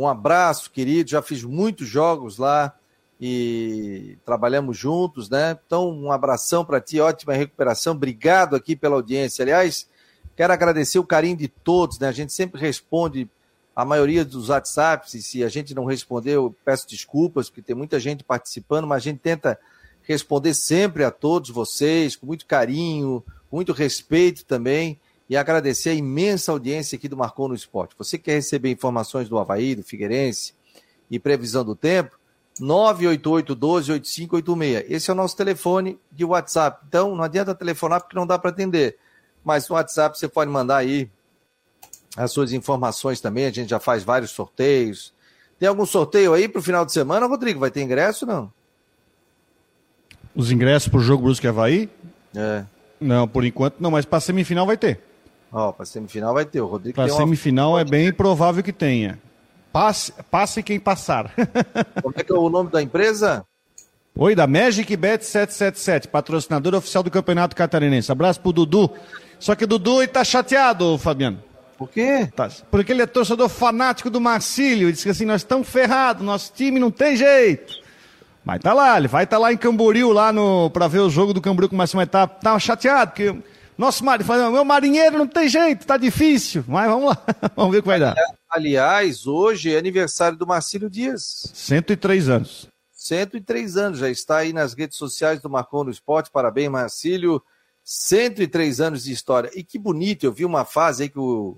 [0.00, 1.10] Um abraço, querido.
[1.10, 2.74] Já fiz muitos jogos lá
[3.20, 5.58] e trabalhamos juntos, né?
[5.66, 7.92] Então, um abração para ti, ótima recuperação.
[7.92, 9.42] Obrigado aqui pela audiência.
[9.42, 9.86] Aliás,
[10.34, 12.08] quero agradecer o carinho de todos, né?
[12.08, 13.28] A gente sempre responde
[13.76, 17.76] a maioria dos WhatsApps, e se a gente não responder, eu peço desculpas, porque tem
[17.76, 19.58] muita gente participando, mas a gente tenta
[20.02, 24.98] responder sempre a todos vocês, com muito carinho, muito respeito também,
[25.30, 27.94] e agradecer a imensa audiência aqui do Marcou no Esporte.
[27.96, 30.54] Você quer receber informações do Havaí, do Figueirense
[31.08, 32.18] e previsão do tempo?
[32.60, 34.86] 988-12-8586.
[34.88, 36.84] Esse é o nosso telefone de WhatsApp.
[36.88, 38.98] Então, não adianta telefonar porque não dá para atender.
[39.44, 41.08] Mas no WhatsApp você pode mandar aí
[42.16, 43.46] as suas informações também.
[43.46, 45.14] A gente já faz vários sorteios.
[45.60, 47.60] Tem algum sorteio aí para o final de semana, Rodrigo?
[47.60, 48.52] Vai ter ingresso não?
[50.34, 51.88] Os ingressos para o jogo Brusque Havaí?
[52.34, 52.64] É.
[53.00, 55.08] Não, por enquanto não, mas para semifinal vai ter.
[55.52, 56.60] Ó, para semifinal vai ter.
[56.60, 57.80] O Rodrigo Para semifinal uma...
[57.80, 59.18] é bem provável que tenha.
[59.72, 61.32] Passe, passe quem passar.
[62.02, 63.44] Como é que é o nome da empresa?
[64.16, 68.10] Oi, da Magic Bet 777, patrocinador oficial do Campeonato Catarinense.
[68.10, 68.90] Abraço pro Dudu.
[69.38, 71.38] Só que o Dudu está chateado, Fabiano.
[71.78, 72.28] Por quê?
[72.36, 74.92] Tá, porque ele é torcedor fanático do Marcílio.
[74.92, 77.72] Disse que assim, nós estamos ferrados, nosso time não tem jeito.
[78.44, 81.08] Mas tá lá, ele vai estar tá lá em Camboriú, lá no, pra ver o
[81.08, 83.34] jogo do Camboriú com o Marcílio, mas tá, tá chateado, porque
[83.80, 86.62] nosso marinheiro, meu marinheiro não tem jeito, tá difícil.
[86.68, 87.24] Mas vamos lá,
[87.56, 88.14] vamos ver o que vai dar.
[88.48, 91.50] Aliás, hoje é aniversário do Marcílio Dias.
[91.54, 92.68] 103 anos.
[92.92, 96.30] 103 anos, já está aí nas redes sociais do Marcon no Esporte.
[96.30, 97.42] Parabéns, Marcílio.
[97.82, 99.50] 103 anos de história.
[99.54, 101.56] E que bonito, eu vi uma fase aí que o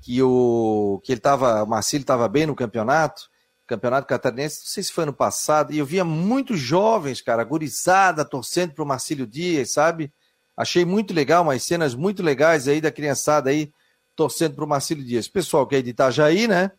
[0.00, 3.28] que o que ele tava, o Marcílio estava bem no campeonato,
[3.66, 8.24] campeonato catarinense, não sei se foi ano passado, e eu via muitos jovens, cara, gurizada
[8.24, 10.12] torcendo para o Marcílio Dias, sabe?
[10.58, 13.72] Achei muito legal, umas cenas muito legais aí da criançada aí
[14.16, 15.28] torcendo para o Marcílio Dias.
[15.28, 16.72] Pessoal que é de Itajaí, né?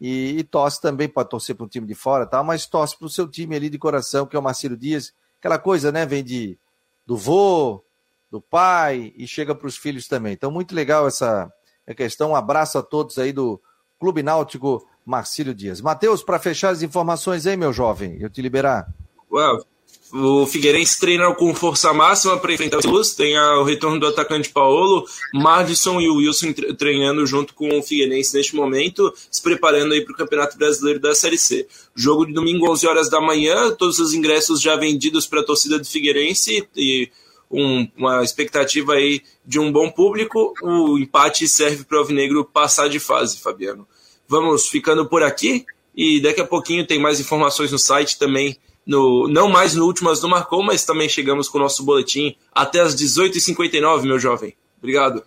[0.00, 2.42] E, e torce também, pode torcer para um time de fora, tá?
[2.42, 5.12] mas torce para o seu time ali de coração, que é o Marcílio Dias.
[5.38, 6.04] Aquela coisa, né?
[6.04, 6.58] Vem de,
[7.06, 7.84] do vô,
[8.32, 10.32] do pai e chega para os filhos também.
[10.32, 11.48] Então, muito legal essa
[11.96, 12.32] questão.
[12.32, 13.62] Um abraço a todos aí do
[14.00, 15.80] Clube Náutico Marcílio Dias.
[15.80, 18.92] Matheus, para fechar as informações aí, meu jovem, eu te liberar.
[19.30, 19.64] Well,
[20.12, 23.14] o Figueirense treina com força máxima para enfrentar o Luz.
[23.14, 28.36] Tem o retorno do atacante Paulo, Madison e o Wilson treinando junto com o Figueirense
[28.36, 31.66] neste momento, se preparando aí para o Campeonato Brasileiro da Série C.
[31.96, 35.78] Jogo de domingo, 11 horas da manhã, todos os ingressos já vendidos para a torcida
[35.80, 37.10] do Figueirense e
[37.50, 40.54] um, uma expectativa aí de um bom público.
[40.62, 43.86] O empate serve para o Alvinegro passar de fase, Fabiano.
[44.28, 45.64] Vamos ficando por aqui
[45.96, 50.20] e daqui a pouquinho tem mais informações no site também no, não mais no Últimas
[50.20, 54.54] do Marcou, mas também chegamos com o nosso boletim até as 18h59, meu jovem.
[54.78, 55.22] Obrigado.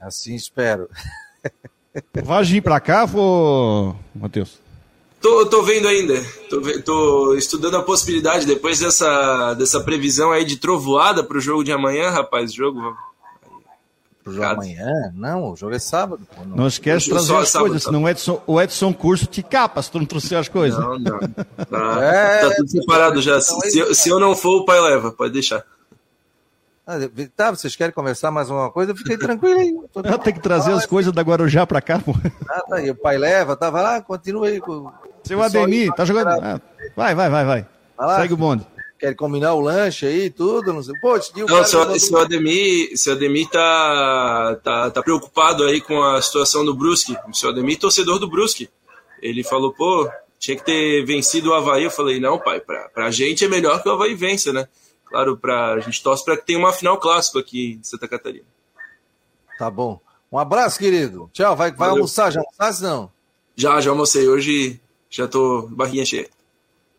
[0.00, 0.88] Assim espero.
[2.24, 3.94] Vai vir para cá, vô...
[4.14, 4.58] Matheus?
[5.20, 6.24] Tô, tô vendo ainda.
[6.48, 11.62] Tô, tô, estudando a possibilidade, depois dessa, dessa previsão aí de trovoada para o jogo
[11.62, 12.52] de amanhã, rapaz.
[12.54, 12.96] Jogo
[14.22, 15.12] pro jogo amanhã?
[15.14, 16.26] Não, o jogo é sábado.
[16.34, 16.56] Pô, não.
[16.56, 19.82] não esquece de trazer as sábado, coisas, senão o Edson, o Edson Curso te capa
[19.82, 20.78] se tu não trouxer as coisas.
[20.78, 21.20] Não, não.
[21.70, 23.38] Tá, é, tá tudo separado já.
[23.38, 25.64] Então, se, se, se, eu não for, o pai leva, pode deixar.
[26.86, 26.96] Ah,
[27.36, 28.94] tá, vocês querem conversar mais uma coisa?
[28.94, 29.72] Fiquei tranquilo aí.
[29.94, 32.12] Eu tenho que trazer as coisas da Guarujá pra cá, pô.
[32.48, 34.60] Ah, tá aí, o pai leva, tava tá, lá, continua aí.
[34.60, 34.90] Com...
[35.22, 36.28] Seu Ademir, tá jogando.
[36.28, 36.60] Ah,
[36.96, 37.66] vai, vai, vai, vai.
[37.96, 38.66] vai Segue o bonde
[39.00, 40.94] quer combinar o lanche aí, tudo, não sei.
[41.00, 46.20] Pô, tio, não, seu, seu, Ademir, seu Ademir tá, tá, tá preocupado aí com a
[46.20, 47.16] situação do Brusque.
[47.26, 48.68] O seu Ademir torcedor do Brusque.
[49.22, 50.08] Ele falou, pô,
[50.38, 51.84] tinha que ter vencido o Havaí.
[51.84, 54.68] Eu falei, não, pai, pra, pra gente é melhor que o Havaí vença, né?
[55.06, 58.46] Claro, pra, a gente torce para que tenha uma final clássico aqui em Santa Catarina.
[59.58, 59.98] Tá bom.
[60.30, 61.28] Um abraço, querido.
[61.32, 61.56] Tchau.
[61.56, 62.30] Vai, vai almoçar?
[62.30, 63.10] Já almoçasse, não?
[63.56, 64.28] Já, já almocei.
[64.28, 66.28] Hoje já tô barriguinha cheia.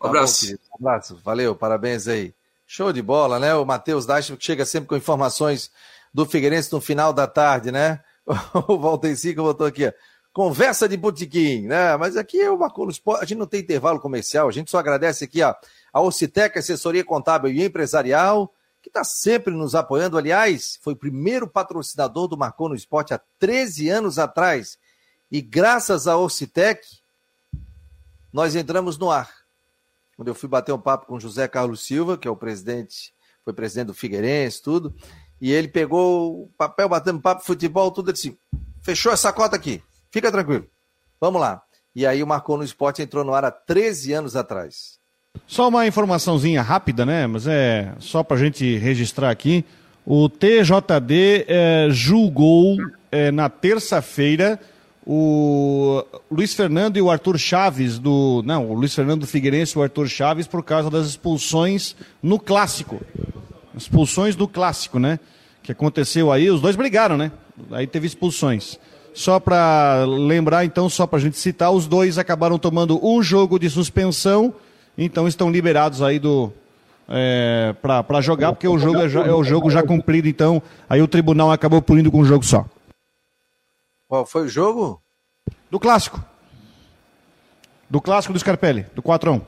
[0.01, 0.47] Um tá abraço.
[0.47, 1.15] Bom, um abraço.
[1.23, 2.33] Valeu, parabéns aí.
[2.65, 3.53] Show de bola, né?
[3.53, 5.69] O Matheus Daich que chega sempre com informações
[6.11, 8.01] do Figueirense no final da tarde, né?
[8.67, 9.91] O Valtencico botou aqui, ó.
[10.33, 11.97] Conversa de botiquim, né?
[11.97, 12.71] Mas aqui é uma
[13.19, 15.53] a gente não tem intervalo comercial, a gente só agradece aqui ó,
[15.91, 20.17] a Ocitec, assessoria contábil e empresarial, que está sempre nos apoiando.
[20.17, 24.79] Aliás, foi o primeiro patrocinador do Marcou no Esporte há 13 anos atrás.
[25.29, 26.81] E graças à Ocitec,
[28.31, 29.40] nós entramos no ar
[30.21, 33.11] quando eu fui bater um papo com José Carlos Silva, que é o presidente,
[33.43, 34.93] foi presidente do Figueirense, tudo.
[35.41, 38.37] E ele pegou o papel, batendo papo, futebol, tudo assim.
[38.83, 39.81] Fechou essa cota aqui.
[40.11, 40.67] Fica tranquilo.
[41.19, 41.63] Vamos lá.
[41.95, 44.99] E aí o Marcou no Esporte entrou no ar há 13 anos atrás.
[45.47, 47.25] Só uma informaçãozinha rápida, né?
[47.25, 49.65] Mas é só para a gente registrar aqui.
[50.05, 52.77] O TJD é, julgou
[53.11, 54.59] é, na terça-feira
[55.05, 58.43] o Luiz Fernando e o Arthur Chaves do.
[58.45, 63.01] Não, o Luiz Fernando Figueirense e o Arthur Chaves por causa das expulsões no clássico.
[63.75, 65.19] Expulsões do clássico, né?
[65.63, 67.31] Que aconteceu aí, os dois brigaram, né?
[67.71, 68.79] Aí teve expulsões.
[69.13, 73.59] Só para lembrar, então, só para a gente citar, os dois acabaram tomando um jogo
[73.59, 74.53] de suspensão,
[74.97, 76.51] então estão liberados aí do,
[77.09, 81.07] é, para jogar, porque o jogo é, é, o jogo já cumprido, então aí o
[81.07, 82.65] tribunal acabou punindo com um jogo só.
[84.11, 85.01] Qual foi o jogo?
[85.69, 86.21] Do clássico.
[87.89, 89.47] Do clássico do Scarpelli, do 4x1.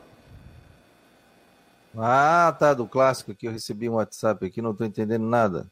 [1.97, 5.69] Ah, tá, do clássico aqui eu recebi um WhatsApp aqui, não estou entendendo nada.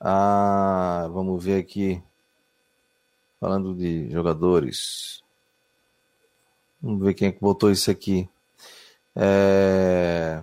[0.00, 2.02] Ah, vamos ver aqui.
[3.38, 5.22] Falando de jogadores.
[6.80, 8.26] Vamos ver quem é que botou isso aqui.
[9.14, 10.42] É...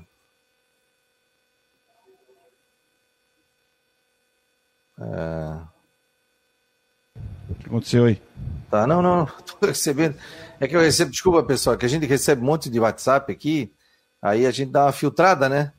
[4.99, 5.72] É...
[7.53, 8.21] O que aconteceu aí?
[8.69, 9.25] Tá, não, não,
[9.59, 10.15] tô recebendo.
[10.59, 13.73] É que eu recebo, desculpa pessoal, que a gente recebe um monte de WhatsApp aqui,
[14.21, 15.73] aí a gente dá uma filtrada, né?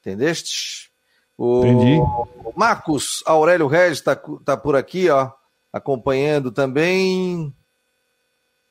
[0.00, 0.90] Entendeste?
[1.36, 2.00] O Entendi.
[2.54, 5.30] Marcos Aurélio Regis tá, tá por aqui, ó,
[5.72, 7.52] acompanhando também.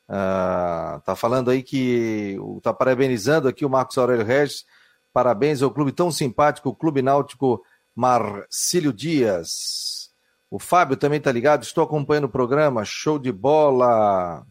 [0.08, 4.66] Ah, tá falando aí que tá parabenizando aqui o Marcos Aurélio Regis.
[5.14, 7.64] Parabéns ao clube tão simpático, o Clube Náutico
[7.96, 10.05] Marcílio Dias.
[10.50, 14.46] O Fábio também tá ligado, estou acompanhando o programa, show de bola.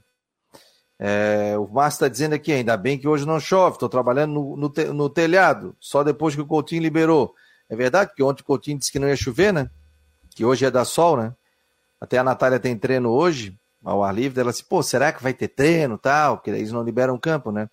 [0.99, 4.57] É, o Márcio está dizendo aqui, ainda bem que hoje não chove, estou trabalhando no,
[4.57, 7.35] no, no, telhado, só depois que o Coutinho liberou.
[7.69, 9.71] É verdade, porque ontem o Coutinho disse que não ia chover, né?
[10.31, 11.35] Que hoje é da sol, né?
[12.01, 15.35] Até a Natália tem treino hoje, ao ar livre, ela disse, pô, será que vai
[15.35, 16.39] ter treino tal?
[16.39, 17.69] Porque eles não liberam campo, né?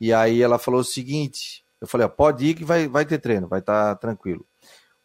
[0.00, 3.18] E aí ela falou o seguinte, eu falei, ó, pode ir que vai, vai ter
[3.18, 4.46] treino, vai estar tá tranquilo.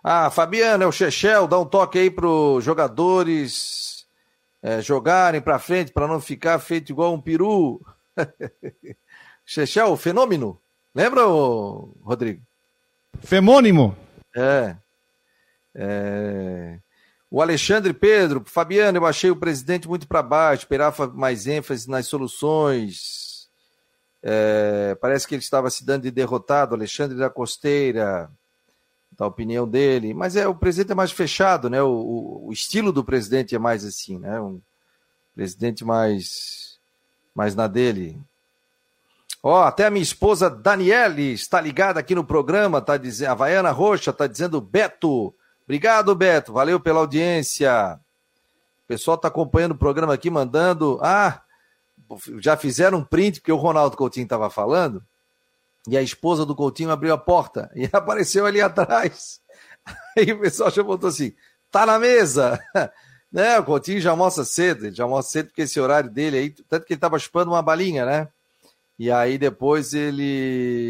[0.00, 1.48] Ah, Fabiano, é o Chechel.
[1.48, 4.06] Dá um toque aí para os jogadores
[4.62, 7.84] é, jogarem para frente para não ficar feito igual um peru.
[9.44, 10.60] Chechel, fenômeno.
[10.94, 12.42] Lembra, Rodrigo?
[13.20, 13.96] Femônimo.
[14.36, 14.76] É.
[15.74, 16.78] é.
[17.30, 22.06] O Alexandre Pedro, Fabiano, eu achei o presidente muito para baixo, esperava mais ênfase nas
[22.06, 23.48] soluções.
[24.22, 28.30] É, parece que ele estava se dando de derrotado, Alexandre da Costeira,
[29.12, 30.12] da opinião dele.
[30.12, 31.82] Mas é o presidente é mais fechado, né?
[31.82, 34.38] O, o, o estilo do presidente é mais assim, né?
[34.40, 34.60] Um
[35.34, 36.78] presidente mais,
[37.34, 38.20] mais na dele.
[39.42, 43.72] Ó, até a minha esposa Daniele está ligada aqui no programa, tá dizendo, a Vaiana
[43.72, 45.34] Roxa está dizendo Beto.
[45.64, 46.52] Obrigado, Beto.
[46.52, 47.98] Valeu pela audiência.
[48.84, 51.00] O pessoal está acompanhando o programa aqui, mandando.
[51.02, 51.42] Ah,
[52.38, 55.02] já fizeram um print, porque o Ronaldo Coutinho estava falando,
[55.88, 59.40] e a esposa do Coutinho abriu a porta e apareceu ali atrás.
[60.16, 61.34] Aí o pessoal já botou assim:
[61.70, 62.60] tá na mesa.
[63.32, 66.84] Né, o Coutinho já almoça cedo, já almoça cedo porque esse horário dele aí, tanto
[66.84, 68.28] que ele estava chupando uma balinha, né?
[68.98, 70.82] E aí depois ele.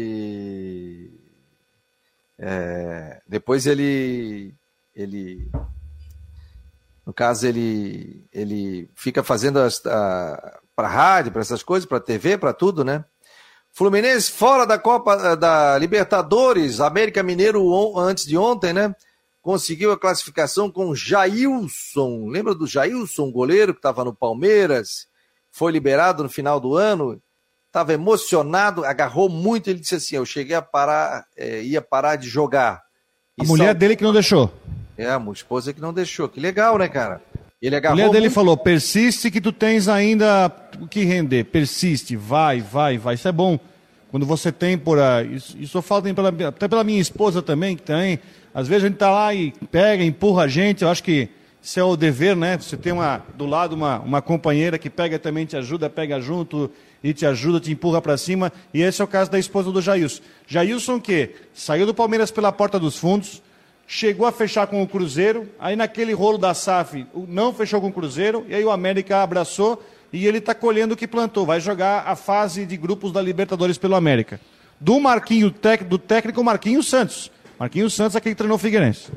[2.37, 4.53] É, depois ele.
[4.95, 5.49] Ele.
[7.05, 9.59] No caso, ele, ele fica fazendo
[10.75, 13.03] para rádio, para essas coisas, para TV, para tudo, né?
[13.73, 18.95] Fluminense fora da Copa da Libertadores, América Mineiro antes de ontem, né?
[19.41, 22.27] Conseguiu a classificação com Jailson.
[22.29, 25.07] Lembra do Jailson, goleiro que estava no Palmeiras?
[25.51, 27.21] Foi liberado no final do ano
[27.73, 29.67] estava emocionado, agarrou muito.
[29.67, 32.83] Ele disse assim: Eu cheguei a parar, é, ia parar de jogar.
[33.35, 33.73] E a mulher só...
[33.73, 34.53] dele que não deixou.
[34.95, 36.29] É, a esposa que não deixou.
[36.29, 37.19] Que legal, né, cara?
[37.59, 37.93] Ele agarrou.
[37.93, 38.35] A mulher dele muito...
[38.35, 41.45] falou: persiste que tu tens ainda o que render.
[41.45, 43.15] Persiste, vai, vai, vai.
[43.15, 43.59] Isso é bom.
[44.11, 45.35] Quando você tem por aí.
[45.35, 48.19] Isso, isso eu falo pela, até pela minha esposa também, que tem.
[48.53, 50.83] Às vezes a gente tá lá e pega, empurra a gente.
[50.83, 51.27] Eu acho que
[51.59, 52.55] isso é o dever, né?
[52.55, 56.69] Você tem uma, do lado uma, uma companheira que pega também, te ajuda, pega junto
[57.03, 58.51] e te ajuda, te empurra para cima.
[58.73, 60.21] E esse é o caso da esposa do Jailson.
[60.47, 63.41] Jailson que saiu do Palmeiras pela porta dos fundos,
[63.85, 67.93] chegou a fechar com o Cruzeiro, aí naquele rolo da SAF não fechou com o
[67.93, 71.45] Cruzeiro, e aí o América abraçou, e ele está colhendo o que plantou.
[71.45, 74.39] Vai jogar a fase de grupos da Libertadores pelo América.
[74.79, 75.53] Do Marquinho,
[75.87, 77.31] do técnico Marquinhos Santos.
[77.59, 79.11] Marquinhos Santos, aquele que treinou o Figueirense.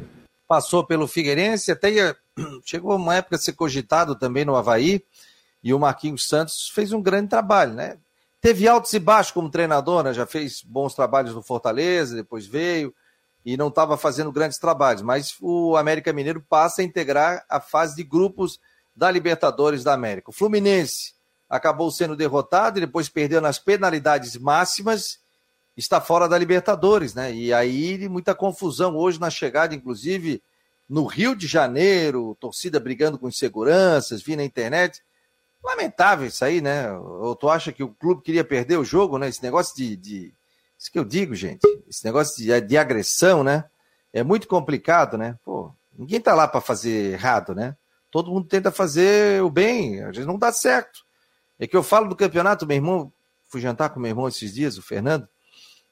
[0.48, 2.16] Passou pelo Figueirense, até ia,
[2.64, 5.02] chegou uma época a ser cogitado também no Havaí,
[5.66, 7.98] e o Marquinhos Santos fez um grande trabalho, né?
[8.40, 10.14] Teve altos e baixos como treinador, né?
[10.14, 12.94] já fez bons trabalhos no Fortaleza, depois veio
[13.44, 17.96] e não estava fazendo grandes trabalhos, mas o América Mineiro passa a integrar a fase
[17.96, 18.60] de grupos
[18.94, 20.30] da Libertadores da América.
[20.30, 21.14] O Fluminense
[21.50, 25.18] acabou sendo derrotado e depois perdeu nas penalidades máximas,
[25.76, 27.34] está fora da Libertadores, né?
[27.34, 30.40] E aí muita confusão hoje na chegada, inclusive
[30.88, 35.02] no Rio de Janeiro, torcida brigando com inseguranças, vi na internet.
[35.66, 36.90] Lamentável isso aí, né?
[36.92, 39.28] Ou tu acha que o clube queria perder o jogo, né?
[39.28, 39.96] Esse negócio de.
[39.96, 40.34] de...
[40.78, 41.66] Isso que eu digo, gente.
[41.88, 43.64] Esse negócio de, de agressão, né?
[44.12, 45.38] É muito complicado, né?
[45.44, 47.76] Pô, ninguém tá lá para fazer errado, né?
[48.16, 51.04] todo mundo tenta fazer o bem, às vezes não dá certo.
[51.58, 53.12] É que eu falo do campeonato, meu irmão,
[53.46, 55.28] fui jantar com meu irmão esses dias, o Fernando,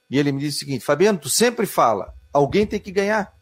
[0.09, 3.35] e ele me disse o seguinte: Fabiano, tu sempre fala, alguém tem que ganhar.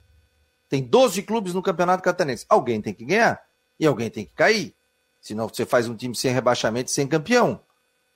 [0.68, 2.44] Tem 12 clubes no Campeonato Catarinense.
[2.48, 3.40] Alguém tem que ganhar
[3.78, 4.74] e alguém tem que cair.
[5.22, 7.60] Senão você faz um time sem rebaixamento sem campeão.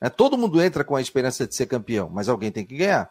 [0.01, 3.11] É, todo mundo entra com a esperança de ser campeão, mas alguém tem que ganhar.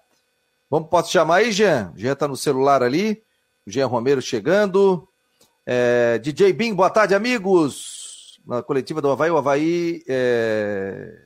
[0.70, 1.94] Vamos, posso chamar aí, Jean?
[1.96, 3.24] Jean está no celular ali.
[3.66, 5.08] O Jean Romero chegando.
[5.66, 8.40] É, DJ Bim, boa tarde, amigos.
[8.46, 10.04] Na coletiva do Havaí, o Havaí.
[10.08, 11.22] É...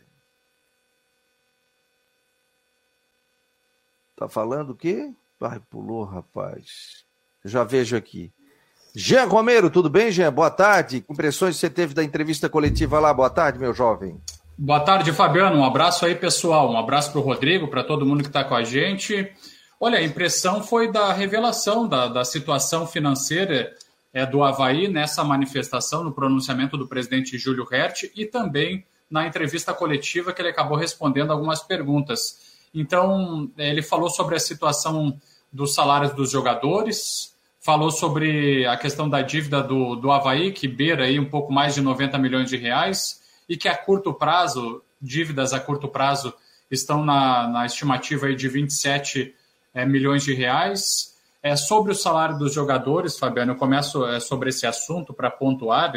[4.16, 5.12] Tá falando o quê?
[5.42, 7.04] Ai, pulou, rapaz.
[7.44, 8.32] Já vejo aqui.
[9.02, 10.30] Jean Romero, tudo bem, Jean?
[10.30, 11.00] Boa tarde.
[11.00, 13.14] Que impressões você teve da entrevista coletiva lá?
[13.14, 14.20] Boa tarde, meu jovem.
[14.58, 15.56] Boa tarde, Fabiano.
[15.56, 16.70] Um abraço aí, pessoal.
[16.70, 19.32] Um abraço para o Rodrigo, para todo mundo que está com a gente.
[19.80, 23.74] Olha, a impressão foi da revelação da, da situação financeira
[24.14, 29.74] é, do Havaí nessa manifestação, no pronunciamento do presidente Júlio Hert e também na entrevista
[29.74, 32.58] coletiva que ele acabou respondendo algumas perguntas.
[32.76, 35.18] Então, ele falou sobre a situação
[35.54, 37.34] dos salários dos jogadores,
[37.70, 41.76] falou sobre a questão da dívida do, do Havaí, que beira aí um pouco mais
[41.76, 46.34] de 90 milhões de reais, e que a curto prazo, dívidas a curto prazo,
[46.72, 49.36] estão na, na estimativa aí de 27
[49.72, 51.16] é, milhões de reais.
[51.44, 55.94] É, sobre o salário dos jogadores, Fabiano, eu começo é, sobre esse assunto para pontuar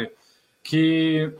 [0.61, 1.33] que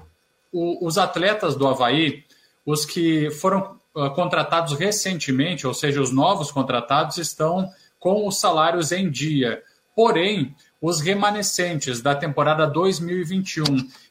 [0.52, 2.24] o, os atletas do Havaí,
[2.66, 7.70] os que foram uh, contratados recentemente, ou seja, os novos contratados, estão
[8.00, 9.62] com os salários em dia.
[9.96, 13.64] Porém, os remanescentes da temporada 2021,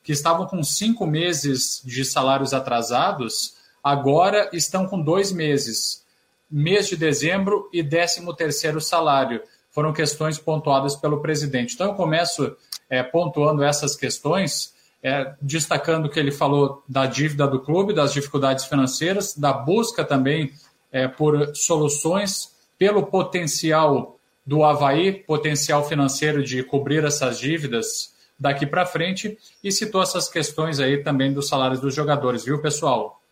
[0.03, 6.05] que estavam com cinco meses de salários atrasados, agora estão com dois meses,
[6.51, 11.75] mês de dezembro e décimo terceiro salário foram questões pontuadas pelo presidente.
[11.75, 12.55] Então, eu começo
[12.89, 18.67] é, pontuando essas questões, é, destacando que ele falou da dívida do clube, das dificuldades
[18.67, 20.53] financeiras, da busca também
[20.93, 28.85] é, por soluções, pelo potencial do Havaí, potencial financeiro de cobrir essas dívidas daqui para
[28.85, 33.23] frente, e citou essas questões aí também dos salários dos jogadores, viu, pessoal?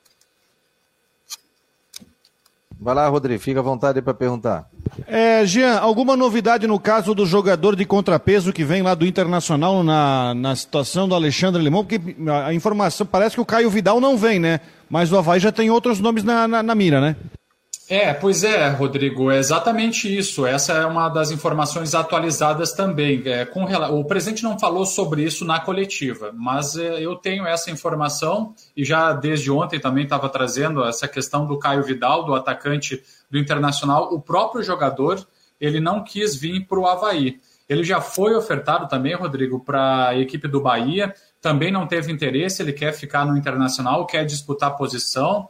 [2.81, 4.67] Vai lá, Rodrigo, fica à vontade para perguntar.
[5.07, 9.83] É, Jean, alguma novidade no caso do jogador de contrapeso que vem lá do Internacional
[9.83, 11.85] na, na situação do Alexandre Limão?
[11.85, 12.01] Porque
[12.47, 14.61] a informação parece que o Caio Vidal não vem, né?
[14.89, 17.17] Mas o Havaí já tem outros nomes na, na, na mira, né?
[17.93, 20.47] É, pois é, Rodrigo, é exatamente isso.
[20.47, 23.21] Essa é uma das informações atualizadas também.
[23.27, 27.69] É, com, o presidente não falou sobre isso na coletiva, mas é, eu tenho essa
[27.69, 33.03] informação e já desde ontem também estava trazendo essa questão do Caio Vidal, do atacante
[33.29, 34.15] do Internacional.
[34.15, 35.27] O próprio jogador
[35.61, 37.41] ele não quis vir para o Havaí.
[37.69, 42.63] Ele já foi ofertado também, Rodrigo, para a equipe do Bahia, também não teve interesse,
[42.63, 45.49] ele quer ficar no Internacional, quer disputar posição.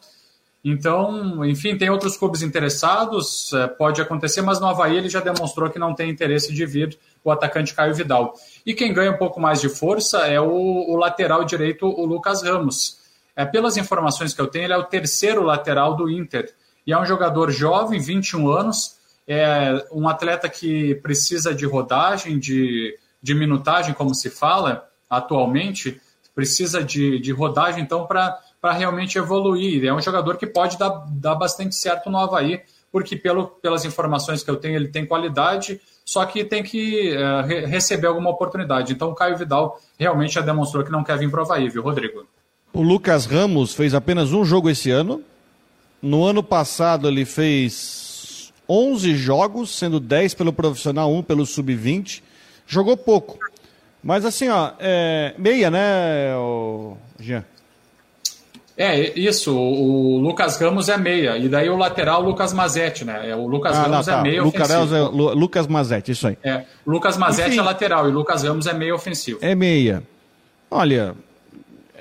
[0.63, 5.71] Então, enfim, tem outros clubes interessados, é, pode acontecer, mas no Havaí ele já demonstrou
[5.71, 8.35] que não tem interesse de vir o atacante Caio Vidal.
[8.65, 12.43] E quem ganha um pouco mais de força é o, o lateral direito, o Lucas
[12.43, 12.99] Ramos.
[13.35, 16.53] É, pelas informações que eu tenho, ele é o terceiro lateral do Inter.
[16.87, 18.97] E é um jogador jovem, 21 anos,
[19.27, 26.01] é um atleta que precisa de rodagem, de, de minutagem, como se fala atualmente,
[26.35, 29.85] precisa de, de rodagem, então, para para realmente evoluir.
[29.85, 32.61] É um jogador que pode dar, dar bastante certo no Havaí,
[32.93, 37.47] porque pelo, pelas informações que eu tenho, ele tem qualidade, só que tem que uh,
[37.47, 38.93] re receber alguma oportunidade.
[38.93, 41.83] Então o Caio Vidal realmente já demonstrou que não quer vir para o Havaí, viu,
[41.83, 42.27] Rodrigo?
[42.73, 45.23] O Lucas Ramos fez apenas um jogo esse ano.
[46.03, 52.23] No ano passado ele fez 11 jogos, sendo 10 pelo profissional, 1 pelo sub-20.
[52.67, 53.39] Jogou pouco.
[54.03, 56.33] Mas assim, ó, é, meia, né,
[57.19, 57.45] Jean?
[58.77, 59.55] É, isso.
[59.55, 61.37] O Lucas Ramos é meia.
[61.37, 63.31] E daí o lateral, o Lucas Mazetti, né?
[63.31, 64.21] É, o Lucas ah, Ramos não, é tá.
[64.21, 64.97] é meia Lucas ofensivo.
[64.97, 66.39] É, Lucas Mazetti, isso aí.
[66.43, 69.39] É, Lucas Mazetti Enfim, é lateral e Lucas Ramos é meia ofensivo.
[69.43, 70.03] É meia.
[70.71, 71.15] Olha,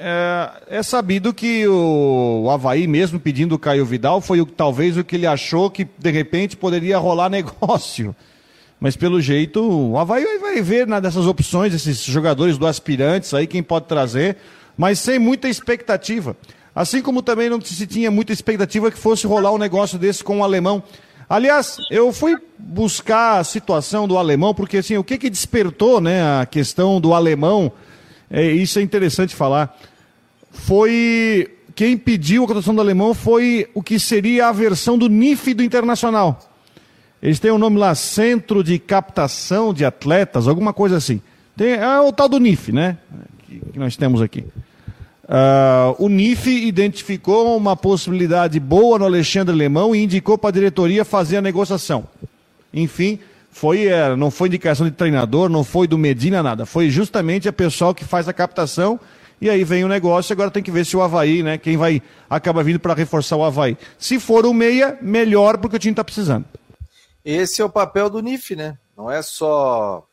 [0.01, 4.95] é, é, sabido que o, o Havaí, mesmo pedindo o Caio Vidal, foi o, talvez
[4.95, 8.15] o que ele achou que de repente poderia rolar negócio.
[8.79, 13.45] Mas pelo jeito, o Havaí vai ver né, dessas opções, esses jogadores do aspirantes aí,
[13.45, 14.37] quem pode trazer,
[14.77, 16.37] mas sem muita expectativa.
[16.79, 20.39] Assim como também não se tinha muita expectativa que fosse rolar um negócio desse com
[20.39, 20.81] o alemão.
[21.29, 26.21] Aliás, eu fui buscar a situação do alemão, porque assim, o que, que despertou né,
[26.39, 27.69] a questão do alemão,
[28.31, 29.77] é, isso é interessante falar,
[30.51, 31.53] foi.
[31.75, 35.61] Quem pediu a contratação do alemão foi o que seria a versão do NIF do
[35.61, 36.39] Internacional.
[37.21, 41.21] Eles têm um nome lá, Centro de Captação de Atletas, alguma coisa assim.
[41.57, 42.97] Tem, é o tal do NIF, né?
[43.39, 44.45] Que, que nós temos aqui.
[45.29, 51.05] Uh, o NIF identificou uma possibilidade boa no Alexandre Lemão e indicou para a diretoria
[51.05, 52.07] fazer a negociação.
[52.73, 53.19] Enfim,
[53.51, 56.65] foi, é, não foi indicação de treinador, não foi do Medina, nada.
[56.65, 58.99] Foi justamente a pessoal que faz a captação
[59.39, 60.33] e aí vem o negócio.
[60.33, 61.59] Agora tem que ver se o Havaí, né?
[61.59, 63.77] Quem vai acaba vindo para reforçar o Havaí.
[63.99, 66.45] Se for o meia, melhor, porque o time está precisando.
[67.23, 68.79] Esse é o papel do NIF, né?
[68.97, 70.03] Não é só.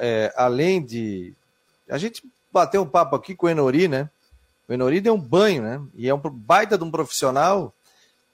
[0.00, 1.32] É, além de.
[1.88, 4.10] A gente bateu um papo aqui com o Enori, né?
[4.68, 5.80] O Enori deu um banho, né?
[5.94, 7.74] E é um baita de um profissional.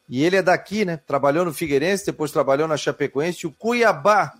[0.08, 0.96] E ele é daqui, né?
[0.96, 3.46] Trabalhou no Figueirense, depois trabalhou na Chapecoense.
[3.46, 4.34] O Cuiabá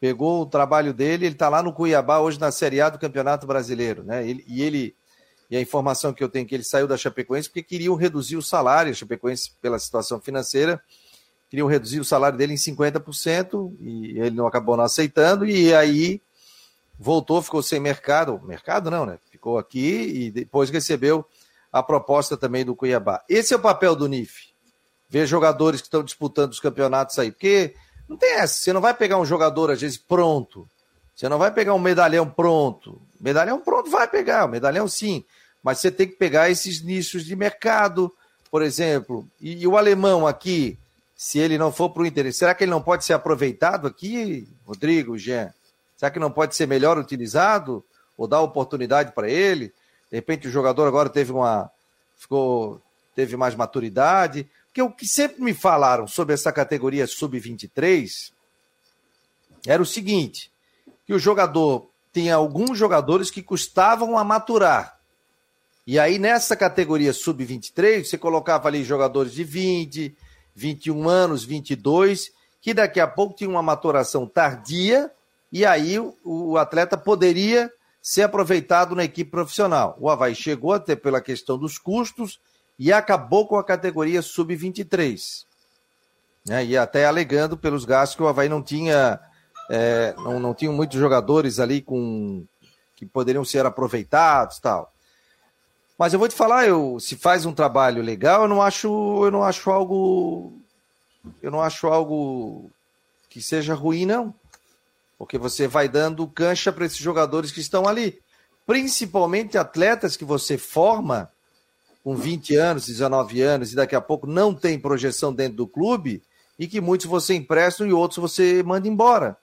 [0.00, 1.26] pegou o trabalho dele.
[1.26, 4.26] Ele está lá no Cuiabá hoje na Série A do Campeonato Brasileiro, né?
[4.26, 4.94] Ele, e ele
[5.52, 8.36] e a informação que eu tenho é que ele saiu da Chapecoense porque queriam reduzir
[8.36, 8.90] o salário.
[8.90, 10.82] A Chapecoense, pela situação financeira,
[11.50, 15.44] queriam reduzir o salário dele em 50% e ele não acabou não aceitando.
[15.44, 16.22] E aí
[16.98, 18.40] voltou, ficou sem mercado.
[18.44, 19.18] Mercado não, né?
[19.42, 21.26] Ficou aqui e depois recebeu
[21.72, 23.24] a proposta também do Cuiabá.
[23.28, 24.52] Esse é o papel do NIF.
[25.10, 27.32] Ver jogadores que estão disputando os campeonatos aí.
[27.32, 27.74] Porque
[28.08, 28.54] não tem essa.
[28.54, 30.68] Você não vai pegar um jogador, às vezes, pronto.
[31.14, 33.02] Você não vai pegar um medalhão pronto.
[33.20, 35.24] Medalhão pronto vai pegar, medalhão sim.
[35.62, 38.12] Mas você tem que pegar esses nichos de mercado,
[38.50, 39.26] por exemplo.
[39.40, 40.78] E, e o alemão aqui,
[41.16, 44.48] se ele não for para o Inter, será que ele não pode ser aproveitado aqui,
[44.64, 45.52] Rodrigo, Jean?
[45.96, 47.84] Será que não pode ser melhor utilizado?
[48.16, 49.72] Ou dar oportunidade para ele.
[50.10, 51.70] De repente o jogador agora teve uma
[52.16, 52.80] ficou
[53.14, 58.32] teve mais maturidade, porque o que sempre me falaram sobre essa categoria sub-23
[59.66, 60.50] era o seguinte,
[61.06, 64.98] que o jogador tinha alguns jogadores que custavam a maturar.
[65.86, 70.16] E aí nessa categoria sub-23, você colocava ali jogadores de 20,
[70.54, 75.10] 21 anos, 22, que daqui a pouco tinha uma maturação tardia,
[75.50, 77.70] e aí o, o atleta poderia
[78.02, 79.96] ser aproveitado na equipe profissional.
[80.00, 82.40] O Havaí chegou até pela questão dos custos
[82.76, 85.44] e acabou com a categoria sub-23.
[86.44, 86.64] Né?
[86.66, 89.20] E até alegando pelos gastos que o Havaí não tinha,
[89.70, 92.44] é, não, não tinha muitos jogadores ali com
[92.96, 94.92] que poderiam ser aproveitados tal.
[95.96, 98.88] Mas eu vou te falar, eu, se faz um trabalho legal, eu não acho,
[99.24, 100.52] eu não acho algo,
[101.40, 102.68] eu não acho algo
[103.28, 104.34] que seja ruim, não
[105.22, 108.20] porque você vai dando cancha para esses jogadores que estão ali.
[108.66, 111.30] Principalmente atletas que você forma
[112.02, 116.24] com 20 anos, 19 anos e daqui a pouco não tem projeção dentro do clube
[116.58, 119.36] e que muitos você empresta e outros você manda embora.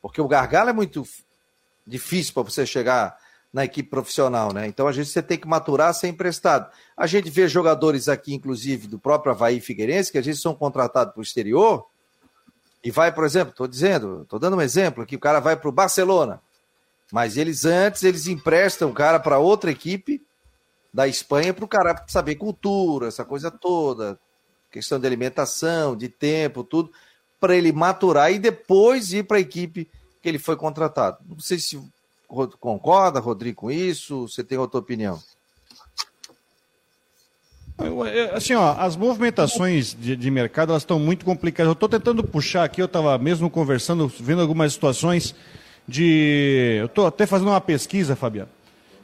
[0.00, 1.06] Porque o gargalo é muito
[1.86, 3.14] difícil para você chegar
[3.52, 4.66] na equipe profissional, né?
[4.66, 6.72] Então a gente você tem que maturar ser emprestado.
[6.96, 11.12] A gente vê jogadores aqui, inclusive do próprio Havaí Figueirense, que às vezes são contratados
[11.12, 11.86] para o exterior
[12.82, 15.68] e vai, por exemplo, estou dizendo, estou dando um exemplo aqui, o cara vai para
[15.68, 16.40] o Barcelona,
[17.12, 20.22] mas eles antes, eles emprestam o cara para outra equipe
[20.92, 24.18] da Espanha para o cara saber cultura, essa coisa toda,
[24.70, 26.90] questão de alimentação, de tempo, tudo,
[27.40, 29.90] para ele maturar e depois ir para a equipe
[30.22, 31.18] que ele foi contratado.
[31.26, 31.80] Não sei se
[32.60, 35.22] concorda, Rodrigo, com isso, você tem outra opinião?
[38.34, 41.68] Assim, ó, as movimentações de, de mercado elas estão muito complicadas.
[41.68, 45.32] Eu estou tentando puxar aqui, eu estava mesmo conversando, vendo algumas situações
[45.86, 46.76] de.
[46.80, 48.48] Eu estou até fazendo uma pesquisa, Fabiano,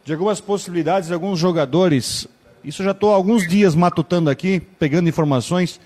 [0.04, 2.26] de algumas possibilidades de alguns jogadores.
[2.64, 5.78] Isso já estou alguns dias matutando aqui, pegando informações,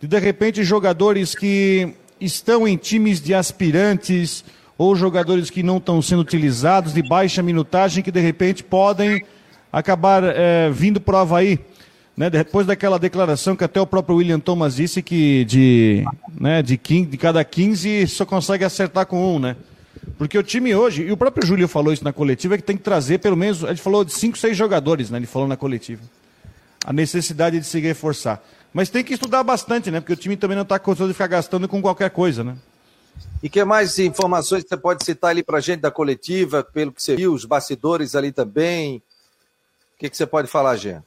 [0.00, 4.44] de de repente jogadores que estão em times de aspirantes
[4.78, 9.24] ou jogadores que não estão sendo utilizados, de baixa minutagem, que de repente podem
[9.72, 11.58] acabar é, vindo para o Havaí.
[12.16, 16.02] Né, depois daquela declaração que até o próprio William Thomas disse que de,
[16.40, 19.54] né, de, 15, de cada 15 só consegue acertar com um, né?
[20.16, 22.76] Porque o time hoje, e o próprio Júlio falou isso na coletiva, é que tem
[22.76, 25.18] que trazer pelo menos, ele falou de 5, 6 jogadores, né?
[25.18, 26.02] Ele falou na coletiva.
[26.86, 28.42] a necessidade de se reforçar.
[28.72, 30.00] Mas tem que estudar bastante, né?
[30.00, 32.56] Porque o time também não está acostumado de ficar gastando com qualquer coisa, né?
[33.42, 37.16] E que mais informações você pode citar ali para gente da coletiva, pelo que você
[37.16, 38.98] viu, os bastidores ali também?
[38.98, 41.02] O que, que você pode falar, Jean?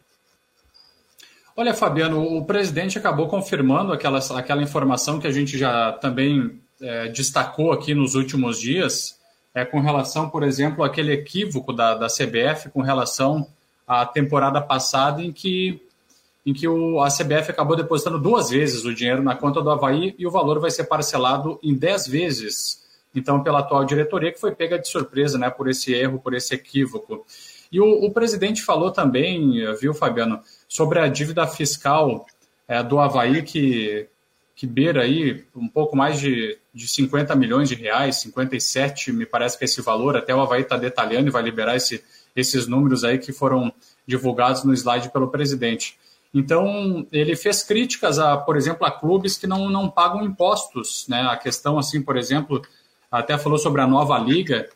[1.60, 7.10] Olha, Fabiano, o presidente acabou confirmando aquela, aquela informação que a gente já também é,
[7.10, 9.20] destacou aqui nos últimos dias,
[9.54, 13.46] é, com relação, por exemplo, àquele equívoco da, da CBF com relação
[13.86, 15.82] à temporada passada, em que,
[16.46, 20.16] em que o, a CBF acabou depositando duas vezes o dinheiro na conta do Havaí
[20.18, 22.88] e o valor vai ser parcelado em dez vezes.
[23.14, 26.56] Então, pela atual diretoria, que foi pega de surpresa né, por esse erro, por esse
[26.56, 27.26] equívoco.
[27.72, 32.26] E o, o presidente falou também, viu, Fabiano, sobre a dívida fiscal
[32.68, 34.08] é, do Havaí, que,
[34.56, 39.58] que beira aí um pouco mais de, de 50 milhões de reais, 57 me parece
[39.58, 42.04] que é esse valor, até o Havaí está detalhando e vai liberar esse,
[42.36, 43.72] esses números aí que foram
[44.06, 45.98] divulgados no slide pelo presidente.
[46.34, 51.06] Então, ele fez críticas, a, por exemplo, a clubes que não, não pagam impostos.
[51.08, 51.22] Né?
[51.22, 52.62] A questão, assim, por exemplo,
[53.12, 54.70] até falou sobre a nova liga,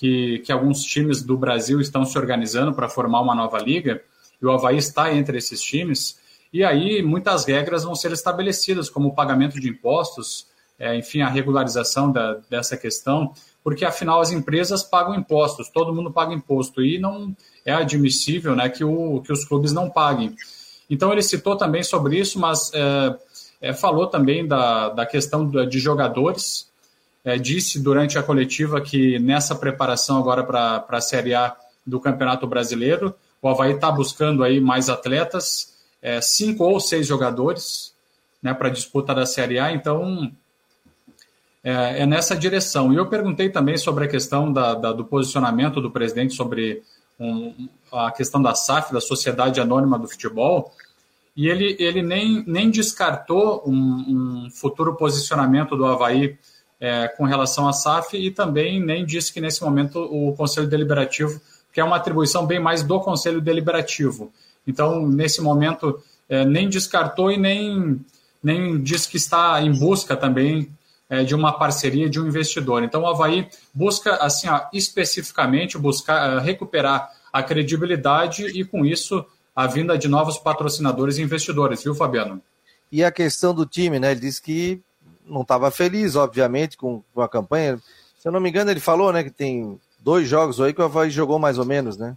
[0.00, 4.02] que, que alguns times do Brasil estão se organizando para formar uma nova liga,
[4.40, 6.18] e o Havaí está entre esses times.
[6.50, 10.46] E aí muitas regras vão ser estabelecidas, como o pagamento de impostos,
[10.78, 16.10] é, enfim, a regularização da, dessa questão, porque afinal as empresas pagam impostos, todo mundo
[16.10, 17.36] paga imposto, e não
[17.66, 20.34] é admissível né, que, o, que os clubes não paguem.
[20.88, 23.18] Então ele citou também sobre isso, mas é,
[23.60, 26.69] é, falou também da, da questão de jogadores,
[27.24, 31.54] é, disse durante a coletiva que nessa preparação agora para a Série A
[31.86, 37.94] do Campeonato Brasileiro, o Havaí está buscando aí mais atletas, é, cinco ou seis jogadores
[38.42, 40.32] né, para a disputa da Série A, então
[41.62, 42.92] é, é, nessa direção.
[42.92, 46.82] E eu perguntei também sobre a questão da, da, do posicionamento do presidente sobre
[47.18, 50.72] um, a questão da SAF, da Sociedade Anônima do Futebol,
[51.36, 56.38] e ele, ele nem, nem descartou um, um futuro posicionamento do Havaí
[56.80, 61.40] é, com relação à SAF e também nem disse que nesse momento o Conselho Deliberativo,
[61.72, 64.32] que é uma atribuição bem mais do Conselho Deliberativo.
[64.66, 68.00] Então, nesse momento, é, nem descartou e nem,
[68.42, 70.70] nem disse que está em busca também
[71.08, 72.82] é, de uma parceria de um investidor.
[72.82, 79.24] Então, o Havaí busca, assim, ó, especificamente, buscar é, recuperar a credibilidade e, com isso,
[79.54, 82.40] a vinda de novos patrocinadores e investidores, viu, Fabiano?
[82.90, 84.12] E a questão do time, né?
[84.12, 84.80] Ele disse que
[85.26, 87.78] não estava feliz, obviamente, com, com a campanha.
[88.18, 90.84] Se eu não me engano, ele falou, né, que tem dois jogos aí que o
[90.84, 92.16] Havaí jogou mais ou menos, né?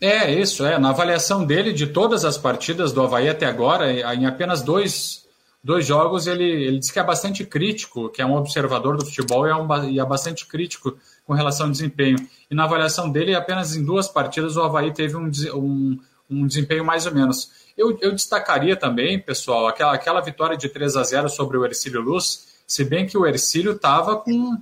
[0.00, 0.78] É, isso, é.
[0.78, 5.24] Na avaliação dele de todas as partidas do Havaí até agora, em apenas dois,
[5.62, 9.46] dois jogos, ele, ele disse que é bastante crítico, que é um observador do futebol
[9.46, 12.16] e é, um, e é bastante crítico com relação ao desempenho.
[12.50, 16.84] E na avaliação dele, apenas em duas partidas, o Havaí teve um, um, um desempenho
[16.84, 17.50] mais ou menos.
[17.76, 22.00] Eu, eu destacaria também, pessoal, aquela, aquela vitória de 3 a 0 sobre o Ercílio
[22.00, 24.56] Luz, se bem que o Ercílio estava com,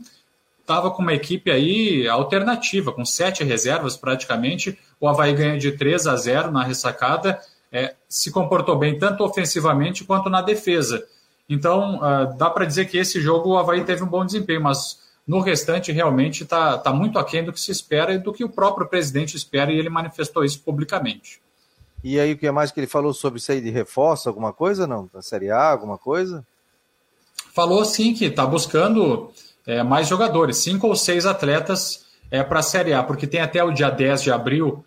[0.66, 4.78] tava com uma equipe aí alternativa, com sete reservas praticamente.
[5.00, 7.40] O Havaí ganha de 3 a 0 na ressacada,
[7.72, 11.06] é, se comportou bem tanto ofensivamente quanto na defesa.
[11.48, 15.00] Então, uh, dá para dizer que esse jogo o Havaí teve um bom desempenho, mas
[15.26, 18.48] no restante realmente está tá muito aquém do que se espera e do que o
[18.48, 21.40] próprio presidente espera, e ele manifestou isso publicamente.
[22.02, 24.86] E aí, o que mais que ele falou sobre isso aí de reforço, alguma coisa,
[24.86, 25.08] não?
[25.12, 26.46] Da Série A, alguma coisa?
[27.52, 29.30] Falou sim que está buscando
[29.66, 33.62] é, mais jogadores, cinco ou seis atletas é, para a Série A, porque tem até
[33.62, 34.84] o dia 10 de abril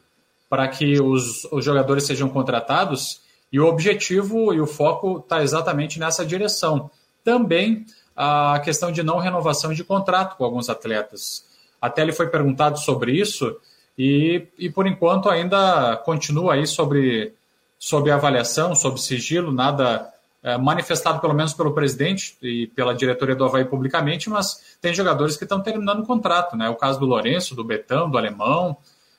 [0.49, 5.99] para que os, os jogadores sejam contratados, e o objetivo e o foco está exatamente
[5.99, 6.89] nessa direção.
[7.23, 7.85] Também
[8.15, 11.45] a questão de não renovação de contrato com alguns atletas.
[11.81, 13.55] Até ele foi perguntado sobre isso,
[13.97, 17.33] e, e por enquanto ainda continua aí sobre,
[17.77, 20.11] sobre avaliação, sobre sigilo, nada
[20.43, 25.37] é, manifestado pelo menos pelo presidente e pela diretoria do Havaí publicamente, mas tem jogadores
[25.37, 26.69] que estão terminando o contrato, né?
[26.69, 28.75] O caso do Lourenço, do Betão, do Alemão,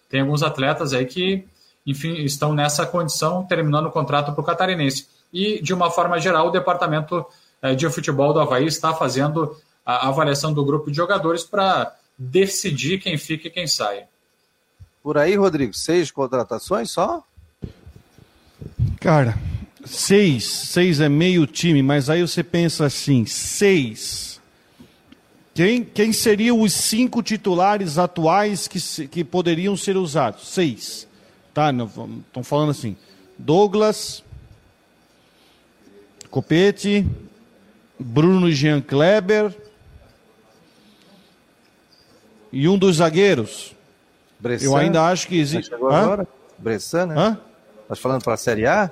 [0.08, 1.46] tem alguns atletas aí que,
[1.86, 5.08] enfim, estão nessa condição, terminando o contrato para o catarinense.
[5.32, 7.24] E, de uma forma geral, o departamento
[7.62, 12.98] é, de futebol do Havaí está fazendo a avaliação do grupo de jogadores para decidir
[12.98, 14.04] quem fica e quem sai.
[15.04, 17.22] Por aí, Rodrigo, seis contratações só?
[18.98, 19.38] Cara,
[19.84, 20.44] seis.
[20.44, 24.40] Seis é meio time, mas aí você pensa assim: seis.
[25.52, 30.48] Quem, quem seriam os cinco titulares atuais que, que poderiam ser usados?
[30.48, 31.06] Seis.
[31.52, 31.70] Tá?
[31.70, 32.96] Estão falando assim:
[33.36, 34.24] Douglas,
[36.30, 37.06] Copete,
[38.00, 39.54] Bruno Jean Kleber
[42.50, 43.73] e um dos zagueiros.
[44.44, 45.70] Bressan, Eu ainda acho que existe.
[45.70, 46.28] Chegou agora?
[46.58, 47.14] Bressan, né?
[47.16, 47.38] Hã?
[47.88, 48.90] Tá falando para a Série A?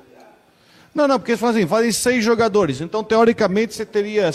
[0.94, 2.80] Não, não, porque fazem, fazem seis jogadores.
[2.80, 4.30] Então, teoricamente, você teria.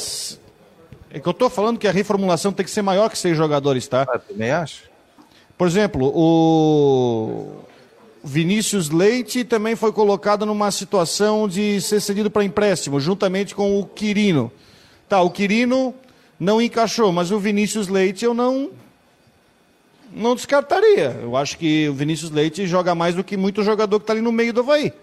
[1.10, 3.88] É que eu estou falando que a reformulação tem que ser maior que seis jogadores,
[3.88, 4.06] tá?
[4.08, 4.84] Ah, também acho.
[5.58, 7.64] Por exemplo, o
[8.24, 13.86] Vinícius Leite também foi colocado numa situação de ser cedido para empréstimo, juntamente com o
[13.88, 14.52] Quirino.
[15.10, 15.96] Tá, o Quirino
[16.40, 18.70] não encaixou, mas o Vinícius Leite eu não
[20.12, 21.18] não descartaria.
[21.22, 24.22] Eu acho que o Vinícius Leite joga mais do que muito jogador que está ali
[24.22, 24.94] no meio do Havaí.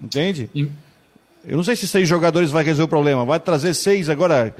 [0.00, 0.50] Entende?
[1.44, 3.24] Eu não sei se seis jogadores vai resolver o problema.
[3.24, 4.54] Vai trazer seis agora.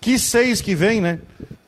[0.00, 1.18] Que seis que vem, né?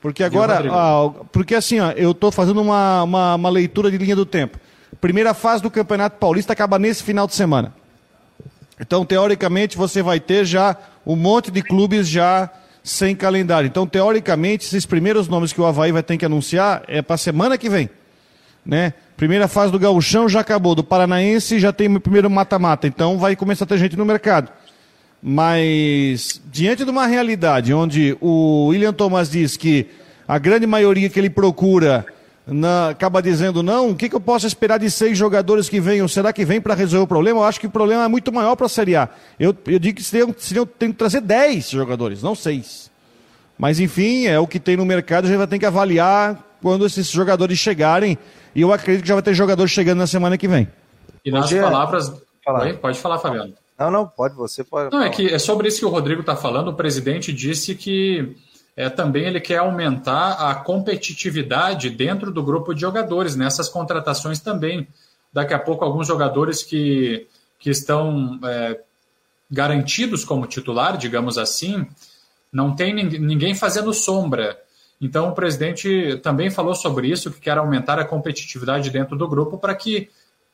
[0.00, 0.62] Porque agora.
[0.70, 4.58] Ah, porque assim, ó, eu estou fazendo uma, uma, uma leitura de linha do tempo.
[5.00, 7.74] Primeira fase do Campeonato Paulista acaba nesse final de semana.
[8.78, 12.50] Então, teoricamente, você vai ter já um monte de clubes já
[12.86, 13.66] sem calendário.
[13.66, 17.18] Então, teoricamente, esses primeiros nomes que o Havaí vai ter que anunciar é para a
[17.18, 17.90] semana que vem.
[18.64, 18.94] Né?
[19.16, 23.34] Primeira fase do Gauchão já acabou, do Paranaense já tem o primeiro mata-mata, então vai
[23.34, 24.52] começar a ter gente no mercado.
[25.20, 29.88] Mas, diante de uma realidade onde o William Thomas diz que
[30.28, 32.06] a grande maioria que ele procura
[32.46, 36.06] na, acaba dizendo não, o que, que, eu posso esperar de seis jogadores que venham?
[36.06, 37.40] Será que vem para resolver o problema?
[37.40, 39.08] Eu acho que o problema é muito maior para a Série A.
[39.38, 42.90] Eu, eu digo que seriam, seriam, tem que trazer dez jogadores, não seis.
[43.58, 46.86] Mas enfim, é o que tem no mercado, a gente vai ter que avaliar quando
[46.86, 48.16] esses jogadores chegarem
[48.54, 50.68] e eu acredito que já vai ter jogador chegando na semana que vem.
[51.24, 52.12] E nas Pode palavras.
[52.44, 52.62] Falar.
[52.62, 52.72] Oi?
[52.74, 53.54] Pode falar, Fabiano.
[53.78, 54.90] Não, não, pode, você pode.
[54.90, 56.68] Não, é que é sobre isso que o Rodrigo está falando.
[56.68, 58.34] O presidente disse que
[58.76, 64.86] é, também ele quer aumentar a competitividade dentro do grupo de jogadores, nessas contratações também.
[65.32, 67.26] Daqui a pouco, alguns jogadores que,
[67.58, 68.78] que estão é,
[69.50, 71.86] garantidos como titular, digamos assim,
[72.52, 74.58] não tem ninguém fazendo sombra.
[75.00, 79.56] Então, o presidente também falou sobre isso, que quer aumentar a competitividade dentro do grupo
[79.56, 80.10] para que,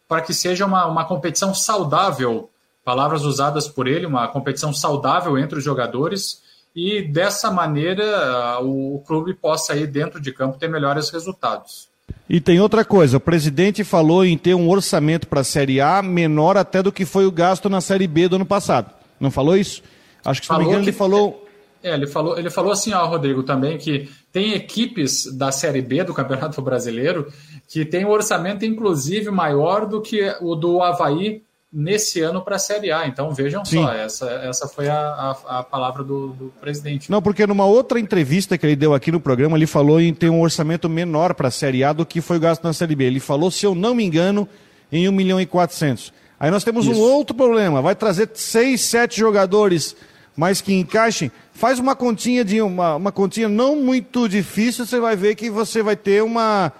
[0.08, 2.50] para que seja uma, uma competição saudável,
[2.84, 6.42] palavras usadas por ele, uma competição saudável entre os jogadores,
[6.74, 11.88] e dessa maneira o, o clube possa ir dentro de campo ter melhores resultados.
[12.28, 16.02] E tem outra coisa, o presidente falou em ter um orçamento para a Série A
[16.02, 18.90] menor até do que foi o gasto na Série B do ano passado.
[19.20, 19.82] Não falou isso?
[20.24, 20.90] Acho que, se falou não me engano, que...
[20.90, 21.42] ele falou
[21.82, 26.04] é, ele falou, ele falou assim, ó, Rodrigo, também, que tem equipes da Série B
[26.04, 27.26] do Campeonato Brasileiro
[27.68, 31.42] que tem um orçamento, inclusive, maior do que o do Havaí
[31.72, 33.06] nesse ano para a Série A.
[33.06, 33.82] Então, vejam Sim.
[33.82, 37.10] só, essa, essa foi a, a, a palavra do, do, presidente.
[37.10, 40.28] Não, porque numa outra entrevista que ele deu aqui no programa, ele falou em ter
[40.28, 43.04] um orçamento menor para a Série A do que foi gasto na Série B.
[43.04, 44.46] Ele falou, se eu não me engano,
[44.90, 46.12] em 1 milhão e 400.
[46.38, 46.94] Aí nós temos Isso.
[46.94, 49.96] um outro problema, vai trazer seis, sete jogadores
[50.36, 55.14] mas que encaixem, faz uma continha de uma, uma continha não muito difícil, você vai
[55.16, 56.72] ver que você vai ter uma.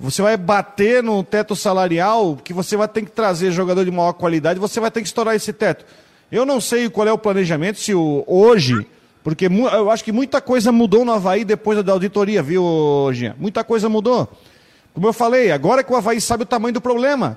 [0.00, 4.14] Você vai bater no teto salarial, que você vai ter que trazer jogador de maior
[4.14, 5.84] qualidade, você vai ter que estourar esse teto.
[6.32, 8.86] Eu não sei qual é o planejamento, se o, hoje,
[9.22, 12.64] porque eu acho que muita coisa mudou no Havaí depois da auditoria, viu,
[13.12, 13.36] Jean?
[13.38, 14.26] Muita coisa mudou.
[14.94, 17.36] Como eu falei, agora que o Havaí sabe o tamanho do problema.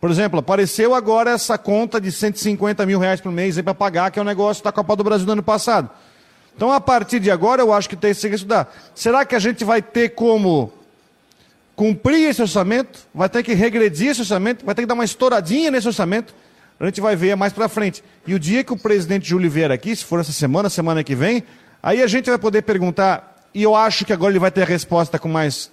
[0.00, 4.18] Por exemplo, apareceu agora essa conta de 150 mil reais por mês para pagar, que
[4.20, 5.90] é o um negócio da Copa do Brasil do ano passado.
[6.54, 8.72] Então, a partir de agora, eu acho que tem que estudar.
[8.94, 10.72] Será que a gente vai ter como
[11.76, 13.00] cumprir esse orçamento?
[13.14, 14.64] Vai ter que regredir esse orçamento?
[14.64, 16.34] Vai ter que dar uma estouradinha nesse orçamento?
[16.80, 18.02] A gente vai ver mais para frente.
[18.26, 21.14] E o dia que o presidente Júlio vier aqui, se for essa semana, semana que
[21.14, 21.44] vem,
[21.82, 24.66] aí a gente vai poder perguntar, e eu acho que agora ele vai ter a
[24.66, 25.70] resposta com mais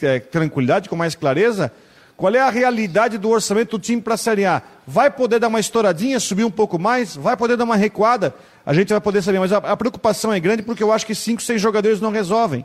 [0.00, 1.72] é, tranquilidade, com mais clareza,
[2.16, 4.62] qual é a realidade do orçamento do time para a Série A?
[4.86, 7.16] Vai poder dar uma estouradinha, subir um pouco mais?
[7.16, 8.34] Vai poder dar uma recuada?
[8.64, 11.14] A gente vai poder saber, mas a, a preocupação é grande porque eu acho que
[11.14, 12.64] cinco, seis jogadores não resolvem.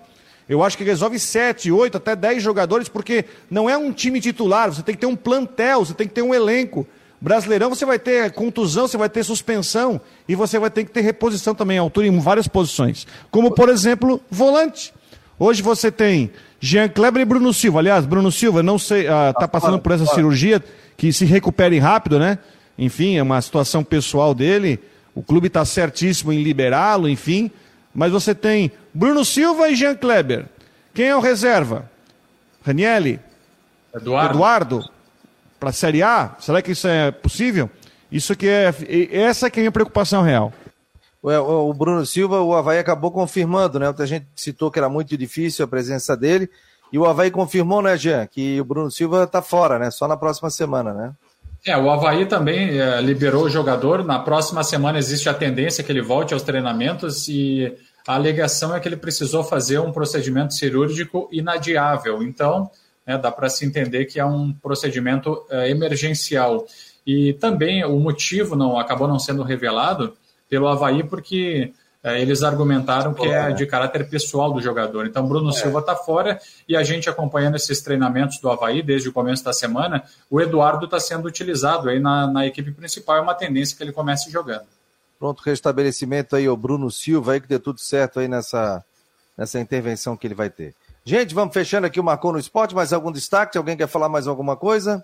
[0.49, 4.73] Eu acho que resolve sete, oito, até dez jogadores, porque não é um time titular,
[4.73, 6.87] você tem que ter um plantel, você tem que ter um elenco.
[7.19, 11.01] Brasileirão você vai ter contusão, você vai ter suspensão e você vai ter que ter
[11.01, 13.07] reposição também, altura em várias posições.
[13.31, 14.93] Como, por exemplo, volante.
[15.39, 17.79] Hoje você tem Jean Kleber e Bruno Silva.
[17.79, 20.63] Aliás, Bruno Silva, não sei, está ah, passando por essa cirurgia,
[20.95, 22.39] que se recupere rápido, né?
[22.77, 24.79] Enfim, é uma situação pessoal dele.
[25.13, 27.51] O clube está certíssimo em liberá-lo, enfim.
[27.97, 30.45] Mas você tem Bruno Silva e Jean Kleber.
[30.93, 31.89] Quem é o reserva?
[32.63, 33.19] Ranielli?
[33.91, 34.35] Eduardo.
[34.35, 34.89] Eduardo?
[35.59, 36.35] Para a Série A?
[36.37, 37.67] Será que isso é possível?
[38.11, 38.71] Isso que é.
[39.11, 40.53] Essa que é a minha preocupação real.
[41.23, 43.91] O Bruno Silva, o Havaí acabou confirmando, né?
[43.97, 46.47] A gente citou que era muito difícil a presença dele.
[46.93, 49.89] E o Havaí confirmou, né, Jean, que o Bruno Silva está fora, né?
[49.89, 51.13] Só na próxima semana, né?
[51.65, 54.03] É, o Havaí também é, liberou o jogador.
[54.05, 57.75] Na próxima semana existe a tendência que ele volte aos treinamentos e
[58.07, 62.23] a alegação é que ele precisou fazer um procedimento cirúrgico inadiável.
[62.23, 62.71] Então,
[63.05, 66.65] né, dá para se entender que é um procedimento é, emergencial.
[67.05, 70.15] E também o motivo não acabou não sendo revelado
[70.49, 75.05] pelo Havaí, porque é, eles argumentaram que é de caráter pessoal do jogador.
[75.05, 75.53] Então, Bruno é.
[75.53, 79.51] Silva está fora e a gente acompanhando esses treinamentos do Havaí desde o começo da
[79.51, 83.83] semana, o Eduardo está sendo utilizado aí na, na equipe principal, é uma tendência que
[83.83, 84.76] ele comece jogando.
[85.19, 88.83] Pronto, restabelecimento aí, o Bruno Silva aí, que deu tudo certo aí nessa,
[89.37, 90.75] nessa intervenção que ele vai ter.
[91.03, 93.57] Gente, vamos fechando aqui o Marcou no Esporte, mais algum destaque?
[93.57, 95.03] Alguém quer falar mais alguma coisa?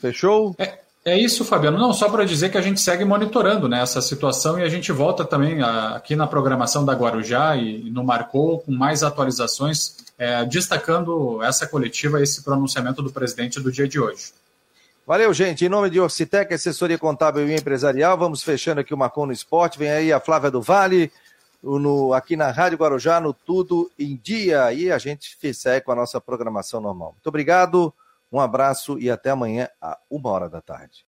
[0.00, 0.54] Fechou?
[0.58, 1.78] É, é isso, Fabiano.
[1.78, 4.90] Não, só para dizer que a gente segue monitorando né, essa situação e a gente
[4.90, 9.98] volta também a, aqui na programação da Guarujá e, e no Marcou com mais atualizações,
[10.18, 14.32] é, destacando essa coletiva, esse pronunciamento do presidente do dia de hoje.
[15.06, 15.64] Valeu, gente.
[15.64, 19.78] Em nome de Orcitec, assessoria contábil e empresarial, vamos fechando aqui o Marcon no Esporte.
[19.78, 21.12] Vem aí a Flávia do Vale,
[21.62, 24.72] no, aqui na Rádio Guarujá, no Tudo em Dia.
[24.72, 27.12] E a gente segue com a nossa programação normal.
[27.12, 27.94] Muito obrigado,
[28.32, 31.04] um abraço e até amanhã, a uma hora da tarde.